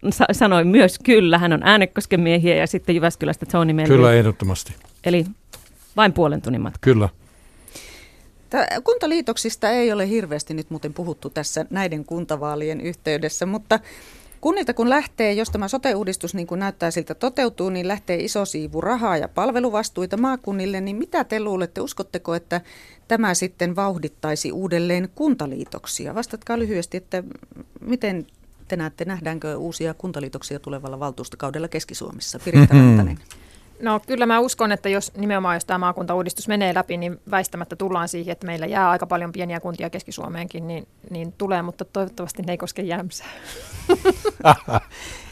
sa- 0.09 0.25
sanoi 0.31 0.63
myös 0.63 0.99
kyllä. 1.03 1.37
Hän 1.37 1.53
on 1.53 1.63
Äänekosken 1.63 2.19
miehiä 2.19 2.55
ja 2.55 2.67
sitten 2.67 2.95
Jyväskylästä 2.95 3.45
Tony. 3.45 3.73
Kyllä, 3.87 4.13
ehdottomasti. 4.13 4.75
Eli 5.03 5.25
vain 5.97 6.13
puolen 6.13 6.41
tunnin 6.41 6.61
matka. 6.61 6.79
Kyllä. 6.81 7.09
Kuntaliitoksista 8.83 9.69
ei 9.69 9.91
ole 9.91 10.09
hirveästi 10.09 10.53
nyt 10.53 10.69
muuten 10.69 10.93
puhuttu 10.93 11.29
tässä 11.29 11.65
näiden 11.69 12.05
kuntavaalien 12.05 12.81
yhteydessä, 12.81 13.45
mutta 13.45 13.79
Kunnilta 14.45 14.73
kun 14.73 14.89
lähtee, 14.89 15.33
jos 15.33 15.49
tämä 15.49 15.67
sote-uudistus 15.67 16.35
niin 16.35 16.47
kuin 16.47 16.59
näyttää 16.59 16.91
siltä 16.91 17.15
toteutuu, 17.15 17.69
niin 17.69 17.87
lähtee 17.87 18.23
iso 18.23 18.45
siivu 18.45 18.81
rahaa 18.81 19.17
ja 19.17 19.27
palveluvastuita 19.27 20.17
maakunnille, 20.17 20.81
niin 20.81 20.95
mitä 20.95 21.23
te 21.23 21.39
luulette, 21.39 21.81
uskotteko, 21.81 22.35
että 22.35 22.61
tämä 23.07 23.33
sitten 23.33 23.75
vauhdittaisi 23.75 24.51
uudelleen 24.51 25.09
kuntaliitoksia? 25.15 26.15
Vastatkaa 26.15 26.59
lyhyesti, 26.59 26.97
että 26.97 27.23
miten 27.81 28.27
te 28.67 28.75
näette, 28.75 29.05
nähdäänkö 29.05 29.57
uusia 29.57 29.93
kuntaliitoksia 29.93 30.59
tulevalla 30.59 30.99
valtuustokaudella 30.99 31.67
Keski-Suomessa? 31.67 32.39
Piritta 32.39 32.75
Rantanen. 32.75 33.19
No 33.81 33.99
kyllä 34.07 34.25
mä 34.25 34.39
uskon, 34.39 34.71
että 34.71 34.89
jos 34.89 35.11
nimenomaan 35.17 35.55
jos 35.55 35.65
tämä 35.65 35.77
maakuntauudistus 35.77 36.47
menee 36.47 36.73
läpi, 36.73 36.97
niin 36.97 37.19
väistämättä 37.31 37.75
tullaan 37.75 38.07
siihen, 38.07 38.31
että 38.31 38.47
meillä 38.47 38.65
jää 38.65 38.89
aika 38.89 39.07
paljon 39.07 39.31
pieniä 39.31 39.59
kuntia 39.59 39.89
Keski-Suomeenkin, 39.89 40.67
niin, 40.67 40.87
niin 41.09 41.33
tulee, 41.37 41.61
mutta 41.61 41.85
toivottavasti 41.85 42.43
ne 42.43 42.53
ei 42.53 42.57
koske 42.57 42.81
Jämsää. 42.81 43.27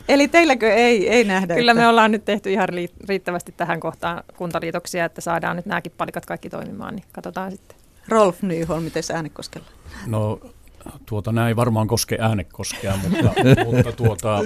Eli 0.10 0.28
teilläkö 0.28 0.74
ei, 0.74 1.10
ei 1.10 1.24
nähdä? 1.24 1.56
Kyllä 1.56 1.72
että... 1.72 1.82
me 1.82 1.88
ollaan 1.88 2.12
nyt 2.12 2.26
tehty 2.26 2.52
ihan 2.52 2.70
riittävästi 3.08 3.54
tähän 3.58 3.80
kohtaan 3.80 4.24
kuntaliitoksia, 4.38 5.06
että 5.06 5.22
saadaan 5.22 5.56
nyt 5.56 5.66
nämäkin 5.66 5.94
palikat 5.98 6.26
kaikki 6.26 6.50
toimimaan, 6.50 6.96
niin 6.96 7.06
katsotaan 7.12 7.52
sitten. 7.52 7.78
Rolf 8.08 8.42
Nyholm, 8.42 8.84
miten 8.84 9.04
äänekoskella? 9.14 9.68
No 10.08 10.40
tuota, 11.06 11.32
nämä 11.32 11.48
ei 11.48 11.56
varmaan 11.56 11.88
koske 11.88 12.18
äänekoskea, 12.20 12.98
mutta, 12.98 13.34
mutta, 13.66 13.92
tuota, 13.92 14.40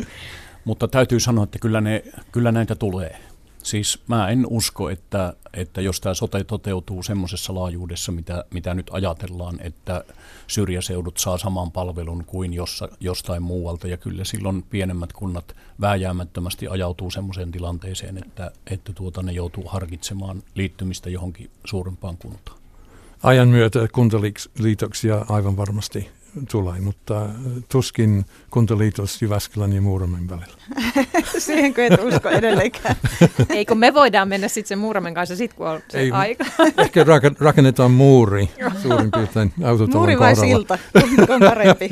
mutta 0.65 0.87
täytyy 0.87 1.19
sanoa, 1.19 1.43
että 1.43 1.59
kyllä, 1.59 1.81
ne, 1.81 2.03
kyllä 2.31 2.51
näitä 2.51 2.75
tulee. 2.75 3.19
Siis 3.67 3.99
mä 4.07 4.29
en 4.29 4.45
usko, 4.49 4.89
että, 4.89 5.33
että 5.53 5.81
jos 5.81 6.01
tämä 6.01 6.13
sote 6.13 6.43
toteutuu 6.43 7.03
semmoisessa 7.03 7.55
laajuudessa, 7.55 8.11
mitä, 8.11 8.45
mitä 8.53 8.73
nyt 8.73 8.89
ajatellaan, 8.91 9.59
että 9.61 10.03
syrjäseudut 10.47 11.17
saa 11.17 11.37
saman 11.37 11.71
palvelun 11.71 12.25
kuin 12.25 12.53
jossa, 12.53 12.89
jostain 12.99 13.43
muualta. 13.43 13.87
Ja 13.87 13.97
kyllä 13.97 14.23
silloin 14.23 14.63
pienemmät 14.63 15.13
kunnat 15.13 15.55
vääjäämättömästi 15.81 16.67
ajautuu 16.67 17.11
semmoiseen 17.11 17.51
tilanteeseen, 17.51 18.17
että, 18.17 18.51
että 18.71 18.93
tuota, 18.93 19.23
ne 19.23 19.31
joutuu 19.31 19.63
harkitsemaan 19.67 20.43
liittymistä 20.55 21.09
johonkin 21.09 21.51
suurempaan 21.65 22.17
kuntaan. 22.17 22.57
Ajan 23.23 23.47
myötä 23.47 23.87
kuntaliitoksia 23.91 25.25
aivan 25.29 25.57
varmasti 25.57 26.09
tulee, 26.51 26.79
mutta 26.79 27.25
äh, 27.25 27.31
tuskin 27.69 28.25
kuntaliitos 28.49 29.21
Jyväskylän 29.21 29.73
ja 29.73 29.81
Muuramen 29.81 30.29
välillä. 30.29 30.57
Siihenkö 31.37 31.85
et 31.85 32.03
usko 32.03 32.29
edelleenkään? 32.29 32.95
Ei 33.49 33.65
kun 33.65 33.77
me 33.77 33.93
voidaan 33.93 34.27
mennä 34.27 34.47
sitten 34.47 34.67
sen 34.67 34.79
Muuramen 34.79 35.13
kanssa 35.13 35.35
sit 35.35 35.53
kun 35.53 35.67
on 35.67 35.79
se 35.89 35.99
Ei, 35.99 36.11
aika. 36.11 36.45
Ehkä 36.77 37.05
rakennetaan 37.39 37.91
muuri 37.91 38.49
suurin 38.81 39.11
piirtein 39.11 39.53
autotalon 39.63 39.95
Muuri 39.95 40.19
vai 40.19 40.35
silta, 40.35 40.77
on 41.29 41.39
parempi. 41.39 41.89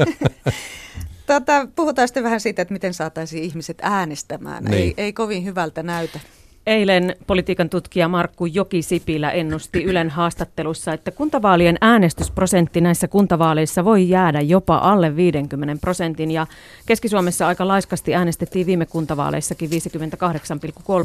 Tätä, 1.26 1.68
puhutaan 1.76 2.08
sitten 2.08 2.24
vähän 2.24 2.40
siitä, 2.40 2.62
että 2.62 2.74
miten 2.74 2.94
saataisiin 2.94 3.44
ihmiset 3.44 3.78
äänestämään. 3.82 4.64
Niin. 4.64 4.74
Ei, 4.74 4.94
ei 4.98 5.14
kovin 5.14 5.46
hyvältä 5.46 5.84
näytä. 5.84 6.20
Eilen 6.68 7.16
politiikan 7.28 7.70
tutkija 7.70 8.08
Markku 8.08 8.46
Joki-Sipilä 8.46 9.32
ennusti 9.32 9.84
Ylen 9.84 10.10
haastattelussa, 10.10 10.94
että 10.94 11.12
kuntavaalien 11.12 11.78
äänestysprosentti 11.82 12.82
näissä 12.82 13.08
kuntavaaleissa 13.08 13.86
voi 13.86 14.10
jäädä 14.10 14.42
jopa 14.42 14.78
alle 14.78 15.16
50 15.16 15.82
prosentin. 15.82 16.32
Ja 16.32 16.48
Keski-Suomessa 16.86 17.48
aika 17.48 17.68
laiskasti 17.68 18.16
äänestettiin 18.16 18.66
viime 18.66 18.86
kuntavaaleissakin 18.86 19.70
58,3 19.70 19.76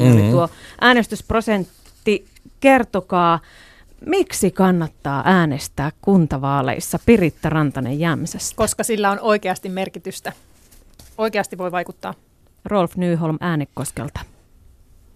mm-hmm. 0.03 0.31
tuo 0.31 0.49
äänestysprosentti. 0.81 2.25
Kertokaa, 2.61 3.41
miksi 4.07 4.51
kannattaa 4.51 5.23
äänestää 5.25 5.93
kuntavaaleissa 6.03 6.99
Piritta 7.07 7.49
Rantanen 7.49 8.01
Jämsästä? 8.01 8.57
Koska 8.57 8.85
sillä 8.85 9.11
on 9.11 9.21
oikeasti 9.21 9.69
merkitystä. 9.69 10.33
Oikeasti 11.19 11.59
voi 11.59 11.73
vaikuttaa. 11.73 12.15
Rolf 12.65 12.97
Nyholm 12.97 13.37
Äänekoskelta. 13.41 14.21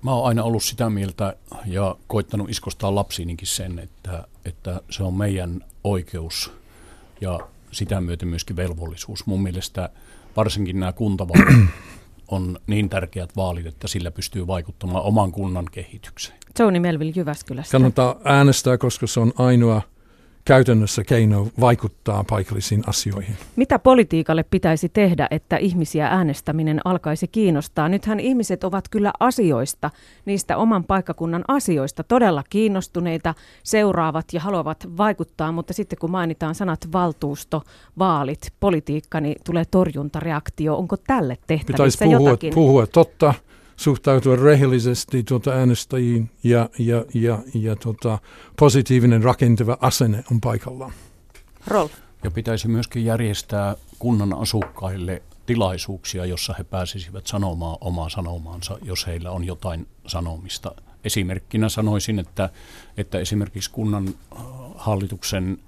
Mä 0.04 0.14
oon 0.14 0.28
aina 0.28 0.44
ollut 0.44 0.62
sitä 0.62 0.90
mieltä 0.90 1.36
ja 1.66 1.96
koittanut 2.06 2.50
iskostaa 2.50 2.94
lapsiinikin 2.94 3.48
sen, 3.48 3.78
että, 3.78 4.24
että 4.44 4.80
se 4.90 5.02
on 5.02 5.14
meidän 5.14 5.64
oikeus 5.84 6.52
ja 7.20 7.40
sitä 7.72 8.00
myöten 8.00 8.28
myöskin 8.28 8.56
velvollisuus. 8.56 9.26
Mun 9.26 9.42
mielestä 9.42 9.88
varsinkin 10.36 10.80
nämä 10.80 10.92
kuntavaalit 10.92 11.68
on 12.28 12.58
niin 12.66 12.88
tärkeät 12.88 13.36
vaalit, 13.36 13.66
että 13.66 13.88
sillä 13.88 14.10
pystyy 14.10 14.46
vaikuttamaan 14.46 15.04
oman 15.04 15.32
kunnan 15.32 15.66
kehitykseen. 15.72 16.38
Tony 16.56 16.80
Melville 16.80 17.12
Jyväskylästä. 17.16 17.72
Kannattaa 17.72 18.16
äänestää, 18.24 18.78
koska 18.78 19.06
se 19.06 19.20
on 19.20 19.32
ainoa 19.38 19.82
käytännössä 20.44 21.04
keino 21.04 21.46
vaikuttaa 21.60 22.24
paikallisiin 22.30 22.82
asioihin. 22.86 23.36
Mitä 23.56 23.78
politiikalle 23.78 24.42
pitäisi 24.42 24.88
tehdä, 24.88 25.28
että 25.30 25.56
ihmisiä 25.56 26.06
äänestäminen 26.06 26.80
alkaisi 26.84 27.28
kiinnostaa? 27.28 27.88
Nythän 27.88 28.20
ihmiset 28.20 28.64
ovat 28.64 28.88
kyllä 28.88 29.12
asioista, 29.20 29.90
niistä 30.24 30.56
oman 30.56 30.84
paikkakunnan 30.84 31.44
asioista 31.48 32.02
todella 32.04 32.44
kiinnostuneita, 32.50 33.34
seuraavat 33.62 34.24
ja 34.32 34.40
haluavat 34.40 34.88
vaikuttaa, 34.96 35.52
mutta 35.52 35.72
sitten 35.72 35.98
kun 35.98 36.10
mainitaan 36.10 36.54
sanat 36.54 36.88
valtuusto, 36.92 37.62
vaalit, 37.98 38.52
politiikka, 38.60 39.20
niin 39.20 39.36
tulee 39.44 39.64
torjuntareaktio. 39.70 40.76
Onko 40.76 40.96
tälle 40.96 41.38
tehtävissä 41.46 41.72
Pitäisi 41.72 42.04
puhua, 42.04 42.28
jotakin? 42.28 42.54
puhua 42.54 42.86
totta, 42.86 43.34
suhtautua 43.76 44.36
rehellisesti 44.36 45.22
tuota 45.22 45.50
äänestäjiin 45.50 46.30
ja, 46.42 46.70
ja, 46.78 47.04
ja, 47.14 47.38
ja 47.54 47.76
tuota, 47.76 48.18
positiivinen 48.58 49.22
rakentava 49.22 49.78
asenne 49.80 50.24
on 50.30 50.40
paikallaan. 50.40 50.92
Roll. 51.66 51.88
Ja 52.24 52.30
pitäisi 52.30 52.68
myöskin 52.68 53.04
järjestää 53.04 53.76
kunnan 53.98 54.34
asukkaille 54.34 55.22
tilaisuuksia, 55.46 56.24
jossa 56.24 56.54
he 56.58 56.64
pääsisivät 56.64 57.26
sanomaan 57.26 57.78
omaa 57.80 58.08
sanomaansa, 58.08 58.78
jos 58.82 59.06
heillä 59.06 59.30
on 59.30 59.44
jotain 59.44 59.86
sanomista. 60.06 60.74
Esimerkkinä 61.04 61.68
sanoisin, 61.68 62.18
että, 62.18 62.50
että 62.96 63.18
esimerkiksi 63.18 63.70
kunnan 63.70 64.08
äh, 64.08 64.42
hallituksen 64.76 65.58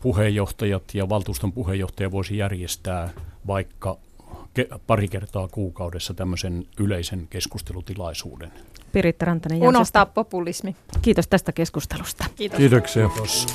puheenjohtajat 0.00 0.94
ja 0.94 1.08
valtuuston 1.08 1.52
puheenjohtaja 1.52 2.10
voisi 2.10 2.36
järjestää 2.36 3.10
vaikka 3.46 3.98
pari 4.86 5.08
kertaa 5.08 5.48
kuukaudessa 5.48 6.14
tämmöisen 6.14 6.66
yleisen 6.80 7.26
keskustelutilaisuuden. 7.30 8.52
Piritta 8.92 9.24
Rantanen 9.24 9.62
Unohtaa 9.62 10.06
populismi. 10.06 10.76
Kiitos 11.02 11.28
tästä 11.28 11.52
keskustelusta. 11.52 12.24
Kiitos. 12.36 12.58
Kiitoksia. 12.58 13.08
Kiitos. 13.08 13.46